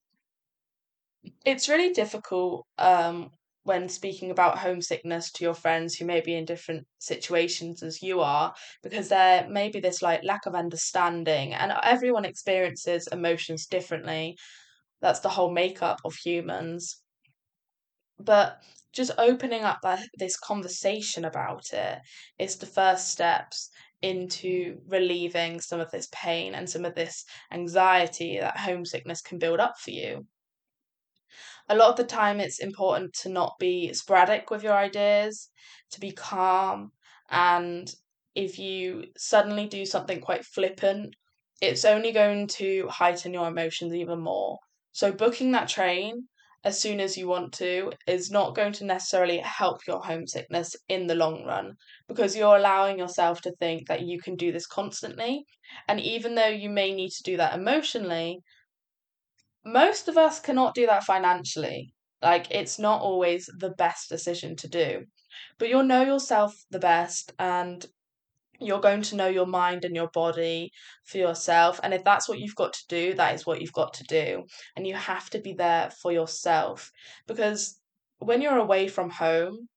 It's 1.45 1.69
really 1.69 1.93
difficult 1.93 2.67
um, 2.79 3.31
when 3.65 3.89
speaking 3.89 4.31
about 4.31 4.59
homesickness 4.59 5.31
to 5.33 5.45
your 5.45 5.55
friends 5.55 5.95
who 5.95 6.05
may 6.05 6.21
be 6.21 6.35
in 6.35 6.45
different 6.45 6.87
situations 6.99 7.83
as 7.83 8.03
you 8.03 8.21
are 8.21 8.55
because 8.83 9.09
there 9.09 9.49
may 9.49 9.69
be 9.69 9.81
this 9.81 10.03
like 10.03 10.25
lack 10.25 10.47
of 10.47 10.55
understanding 10.55 11.55
and 11.55 11.73
everyone 11.83 12.25
experiences 12.25 13.07
emotions 13.13 13.67
differently 13.67 14.37
that's 15.01 15.21
the 15.21 15.29
whole 15.29 15.53
makeup 15.53 16.01
of 16.05 16.15
humans 16.15 17.03
but 18.19 18.63
just 18.93 19.13
opening 19.19 19.63
up 19.63 19.79
that, 19.83 20.07
this 20.19 20.37
conversation 20.37 21.25
about 21.25 21.73
it 21.73 22.01
is 22.39 22.57
the 22.57 22.67
first 22.67 23.11
steps 23.11 23.71
into 24.03 24.81
relieving 24.87 25.61
some 25.61 25.81
of 25.81 25.91
this 25.91 26.09
pain 26.13 26.55
and 26.55 26.69
some 26.69 26.85
of 26.85 26.95
this 26.95 27.25
anxiety 27.53 28.39
that 28.39 28.59
homesickness 28.59 29.23
can 29.23 29.39
build 29.39 29.61
up 29.61 29.79
for 29.79 29.91
you. 29.91 30.27
A 31.69 31.77
lot 31.77 31.91
of 31.91 31.97
the 31.97 32.05
time, 32.05 32.41
it's 32.41 32.59
important 32.59 33.15
to 33.15 33.29
not 33.29 33.59
be 33.59 33.93
sporadic 33.95 34.51
with 34.51 34.63
your 34.63 34.75
ideas, 34.75 35.51
to 35.91 36.01
be 36.01 36.13
calm, 36.13 36.93
and 37.31 37.93
if 38.35 38.59
you 38.59 39.07
suddenly 39.17 39.67
do 39.67 39.87
something 39.87 40.21
quite 40.21 40.45
flippant, 40.45 41.15
it's 41.61 41.85
only 41.85 42.13
going 42.13 42.49
to 42.49 42.89
heighten 42.89 43.33
your 43.33 43.49
emotions 43.49 43.95
even 43.95 44.21
more. 44.21 44.59
So, 44.93 45.13
booking 45.13 45.53
that 45.53 45.69
train 45.69 46.29
as 46.65 46.81
soon 46.81 47.01
as 47.01 47.17
you 47.17 47.27
want 47.27 47.53
to 47.55 47.93
is 48.07 48.31
not 48.31 48.55
going 48.55 48.73
to 48.73 48.85
necessarily 48.85 49.39
help 49.39 49.87
your 49.87 50.01
homesickness 50.01 50.77
in 50.89 51.07
the 51.07 51.15
long 51.15 51.45
run 51.45 51.75
because 52.09 52.37
you're 52.37 52.57
allowing 52.57 52.99
yourself 52.99 53.41
to 53.41 53.53
think 53.57 53.89
that 53.89 54.03
you 54.03 54.21
can 54.21 54.37
do 54.37 54.53
this 54.53 54.67
constantly. 54.67 55.45
And 55.89 56.01
even 56.01 56.35
though 56.35 56.47
you 56.47 56.71
may 56.71 56.93
need 56.93 57.11
to 57.11 57.23
do 57.23 57.37
that 57.37 57.55
emotionally, 57.55 58.39
most 59.65 60.09
of 60.09 60.17
us 60.17 60.41
cannot 60.41 60.75
do 60.75 60.87
that 60.87 61.05
financially. 61.05 61.93
Like, 62.21 62.51
it's 62.53 62.79
not 62.79 63.01
always 63.01 63.51
the 63.59 63.71
best 63.71 64.09
decision 64.09 64.55
to 64.57 64.69
do, 64.69 65.07
but 65.59 65.69
you'll 65.69 65.83
know 65.83 66.03
yourself 66.03 66.55
the 66.71 66.79
best 66.79 67.33
and 67.39 67.85
you're 68.67 68.81
going 68.81 69.03
to 69.03 69.17
know 69.17 69.29
your 69.29 69.47
mind 69.47 69.85
and 69.85 69.95
your 69.95 70.09
body 70.09 70.71
for 71.05 71.19
yourself. 71.19 71.81
And 71.83 71.93
if 71.95 72.05
that's 72.05 72.29
what 72.29 72.39
you've 72.39 72.55
got 72.55 72.73
to 72.73 72.87
do, 72.89 73.15
that 73.15 73.35
is 73.35 73.47
what 73.47 73.61
you've 73.61 73.73
got 73.73 73.95
to 73.95 74.05
do. 74.05 74.45
And 74.77 74.87
you 74.87 74.95
have 74.95 75.31
to 75.31 75.41
be 75.41 75.55
there 75.55 75.91
for 76.01 76.13
yourself 76.13 76.91
because 77.27 77.79
when 78.19 78.41
you're 78.41 78.59
away 78.59 78.89
from 78.89 79.11
home, 79.11 79.69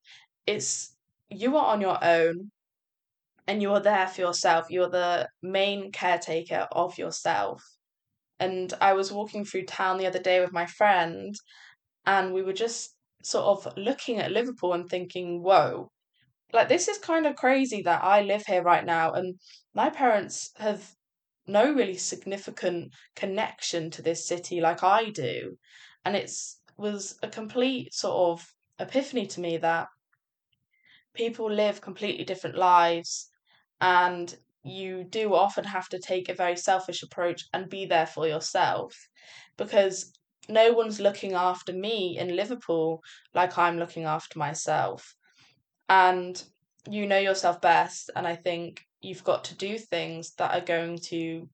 it's 0.46 0.96
you 1.30 1.58
are 1.58 1.74
on 1.74 1.82
your 1.82 2.04
own 2.04 2.52
and 3.48 3.62
you 3.62 3.72
are 3.72 3.80
there 3.80 4.08
for 4.08 4.22
yourself. 4.22 4.68
You're 4.70 4.90
the 4.90 5.28
main 5.42 5.92
caretaker 5.92 6.68
of 6.72 6.98
yourself. 6.98 7.64
And 8.40 8.74
I 8.82 8.94
was 8.94 9.12
walking 9.12 9.46
through 9.46 9.66
town 9.66 9.98
the 9.98 10.08
other 10.08 10.20
day 10.20 10.42
with 10.42 10.52
my 10.52 10.66
friend, 10.66 11.34
and 12.06 12.34
we 12.34 12.44
were 12.44 12.54
just 12.54 12.96
sort 13.24 13.46
of 13.46 13.78
looking 13.78 14.20
at 14.20 14.32
Liverpool 14.32 14.74
and 14.74 14.90
thinking, 14.90 15.42
whoa, 15.42 15.90
like 16.56 16.70
this 16.70 16.88
is 16.88 16.98
kind 16.98 17.28
of 17.28 17.36
crazy 17.36 17.82
that 17.84 18.04
I 18.04 18.22
live 18.22 18.44
here 18.48 18.64
right 18.64 18.86
now 18.86 19.12
and 19.12 19.36
my 19.74 19.90
parents 19.90 20.52
have 20.58 20.96
no 21.48 21.72
really 21.72 21.98
significant 21.98 22.92
connection 23.16 23.92
to 23.92 24.02
this 24.02 24.28
city 24.28 24.62
like 24.62 24.84
I 24.84 25.10
do. 25.10 25.58
And 26.04 26.16
it's 26.16 26.60
was 26.78 27.18
a 27.22 27.28
complete 27.28 27.94
sort 27.94 28.32
of 28.32 28.46
epiphany 28.80 29.26
to 29.28 29.40
me 29.40 29.58
that 29.58 29.88
people 31.14 31.50
live 31.52 31.82
completely 31.82 32.26
different 32.26 32.58
lives 32.58 33.30
and 33.80 34.36
you 34.64 35.04
do 35.04 35.34
often 35.34 35.64
have 35.64 35.88
to 35.90 36.00
take 36.00 36.28
a 36.28 36.34
very 36.34 36.58
selfish 36.58 37.04
approach 37.04 37.44
and 37.54 37.70
be 37.70 37.86
there 37.86 38.08
for 38.08 38.28
yourself 38.28 38.94
because 39.58 40.12
no 40.50 40.74
one's 40.74 41.00
looking 41.00 41.34
after 41.34 41.72
me 41.72 42.18
in 42.20 42.36
Liverpool 42.36 43.02
like 43.34 43.58
I'm 43.58 43.78
looking 43.78 44.04
after 44.04 44.38
myself 44.38 45.16
and 45.90 46.44
you 46.90 47.08
know 47.08 47.18
yourself 47.18 47.62
best 47.62 48.10
and 48.16 48.28
i 48.28 48.36
think 48.36 48.82
you've 49.02 49.24
got 49.24 49.44
to 49.44 49.56
do 49.56 49.78
things 49.78 50.34
that 50.36 50.54
are 50.54 50.66
going 50.66 50.98
to 50.98 51.48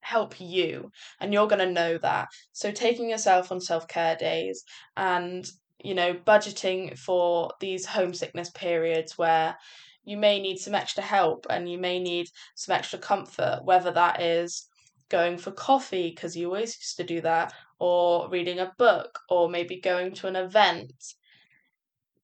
help 0.00 0.40
you 0.40 0.90
and 1.20 1.32
you're 1.32 1.46
going 1.46 1.66
to 1.66 1.72
know 1.72 1.98
that. 1.98 2.28
So 2.52 2.70
taking 2.72 3.10
yourself 3.10 3.52
on 3.52 3.60
self-care 3.60 4.16
days 4.16 4.64
and 4.96 5.48
you 5.82 5.94
know 5.94 6.14
budgeting 6.14 6.98
for 6.98 7.52
these 7.60 7.86
homesickness 7.86 8.50
periods 8.50 9.16
where 9.16 9.56
you 10.04 10.16
may 10.16 10.40
need 10.40 10.58
some 10.58 10.74
extra 10.74 11.02
help 11.02 11.46
and 11.48 11.70
you 11.70 11.78
may 11.78 11.98
need 11.98 12.26
some 12.54 12.74
extra 12.74 12.98
comfort 12.98 13.60
whether 13.64 13.90
that 13.92 14.20
is 14.20 14.66
going 15.08 15.38
for 15.38 15.52
coffee 15.52 16.10
because 16.10 16.36
you 16.36 16.46
always 16.46 16.76
used 16.76 16.96
to 16.96 17.04
do 17.04 17.20
that 17.20 17.52
or 17.78 18.28
reading 18.28 18.58
a 18.58 18.72
book 18.78 19.18
or 19.28 19.48
maybe 19.48 19.80
going 19.80 20.12
to 20.12 20.26
an 20.26 20.36
event 20.36 20.92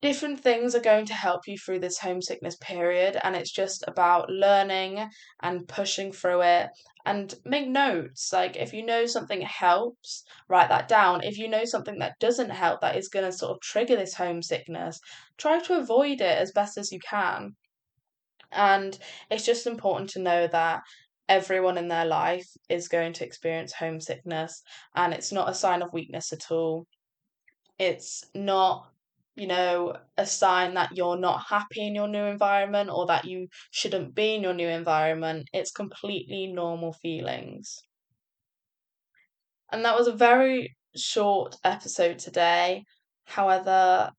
different 0.01 0.39
things 0.39 0.75
are 0.75 0.81
going 0.81 1.05
to 1.05 1.13
help 1.13 1.47
you 1.47 1.57
through 1.57 1.79
this 1.79 1.97
homesickness 1.97 2.55
period 2.57 3.17
and 3.23 3.35
it's 3.35 3.51
just 3.51 3.83
about 3.87 4.29
learning 4.29 5.09
and 5.41 5.67
pushing 5.67 6.11
through 6.11 6.41
it. 6.41 6.69
And 7.05 7.33
make 7.45 7.67
notes 7.69 8.31
like 8.33 8.57
if 8.57 8.73
you 8.73 8.85
know 8.85 9.05
something 9.05 9.41
helps 9.41 10.23
write 10.49 10.69
that 10.69 10.87
down. 10.87 11.23
If 11.23 11.37
you 11.37 11.47
know 11.47 11.63
something 11.63 11.99
that 11.99 12.19
doesn't 12.19 12.49
help 12.49 12.81
that 12.81 12.97
is 12.97 13.07
going 13.07 13.25
to 13.25 13.31
sort 13.31 13.51
of 13.51 13.61
trigger 13.61 13.95
this 13.95 14.13
homesickness 14.13 14.99
try 15.37 15.59
to 15.59 15.79
avoid 15.79 16.21
it 16.21 16.37
as 16.37 16.51
best 16.51 16.77
as 16.77 16.91
you 16.91 16.99
can. 16.99 17.55
And 18.51 18.97
it's 19.31 19.45
just 19.45 19.67
important 19.67 20.09
to 20.11 20.21
know 20.21 20.47
that 20.47 20.81
everyone 21.29 21.77
in 21.77 21.87
their 21.87 22.05
life 22.05 22.47
is 22.69 22.87
going 22.87 23.13
to 23.13 23.25
experience 23.25 23.73
homesickness 23.73 24.61
and 24.95 25.13
it's 25.13 25.31
not 25.31 25.49
a 25.49 25.53
sign 25.53 25.81
of 25.81 25.93
weakness 25.93 26.31
at 26.33 26.51
all. 26.51 26.85
It's 27.79 28.23
not 28.33 28.89
you 29.37 29.47
know, 29.47 29.95
a 30.17 30.25
sign 30.25 30.73
that 30.73 30.95
you're 30.95 31.17
not 31.17 31.45
happy 31.49 31.85
in 31.85 31.95
your 31.95 32.07
new 32.07 32.23
environment 32.23 32.89
or 32.91 33.05
that 33.05 33.25
you 33.25 33.47
shouldn't 33.71 34.15
be 34.15 34.35
in 34.35 34.43
your 34.43 34.53
new 34.53 34.67
environment. 34.67 35.47
It's 35.53 35.71
completely 35.71 36.47
normal 36.47 36.93
feelings. 36.93 37.77
And 39.71 39.85
that 39.85 39.95
was 39.95 40.07
a 40.07 40.13
very 40.13 40.75
short 40.95 41.55
episode 41.63 42.19
today. 42.19 42.83
However, 43.25 44.09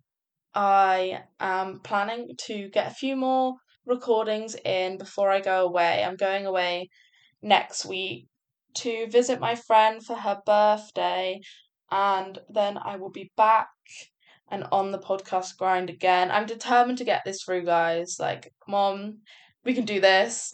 I 0.54 1.22
am 1.40 1.80
planning 1.80 2.28
to 2.46 2.68
get 2.68 2.90
a 2.90 2.94
few 2.94 3.16
more 3.16 3.54
recordings 3.86 4.54
in 4.64 4.98
before 4.98 5.30
I 5.30 5.40
go 5.40 5.66
away. 5.66 6.04
I'm 6.04 6.16
going 6.16 6.46
away 6.46 6.88
next 7.42 7.84
week 7.86 8.26
to 8.74 9.08
visit 9.10 9.40
my 9.40 9.54
friend 9.54 10.04
for 10.04 10.14
her 10.14 10.40
birthday, 10.44 11.40
and 11.90 12.38
then 12.48 12.78
I 12.78 12.96
will 12.96 13.10
be 13.10 13.32
back 13.36 13.68
and 14.50 14.64
on 14.72 14.90
the 14.90 14.98
podcast 14.98 15.56
grind 15.56 15.90
again. 15.90 16.30
I'm 16.30 16.46
determined 16.46 16.98
to 16.98 17.04
get 17.04 17.22
this 17.24 17.42
through, 17.42 17.64
guys. 17.64 18.16
Like, 18.18 18.52
come 18.64 18.74
on, 18.74 19.18
we 19.64 19.74
can 19.74 19.84
do 19.84 20.00
this. 20.00 20.52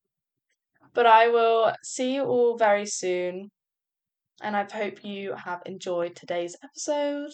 but 0.94 1.06
I 1.06 1.28
will 1.28 1.72
see 1.82 2.14
you 2.14 2.24
all 2.24 2.56
very 2.56 2.86
soon. 2.86 3.50
And 4.42 4.56
I 4.56 4.66
hope 4.70 5.04
you 5.04 5.34
have 5.34 5.62
enjoyed 5.64 6.16
today's 6.16 6.56
episode. 6.62 7.30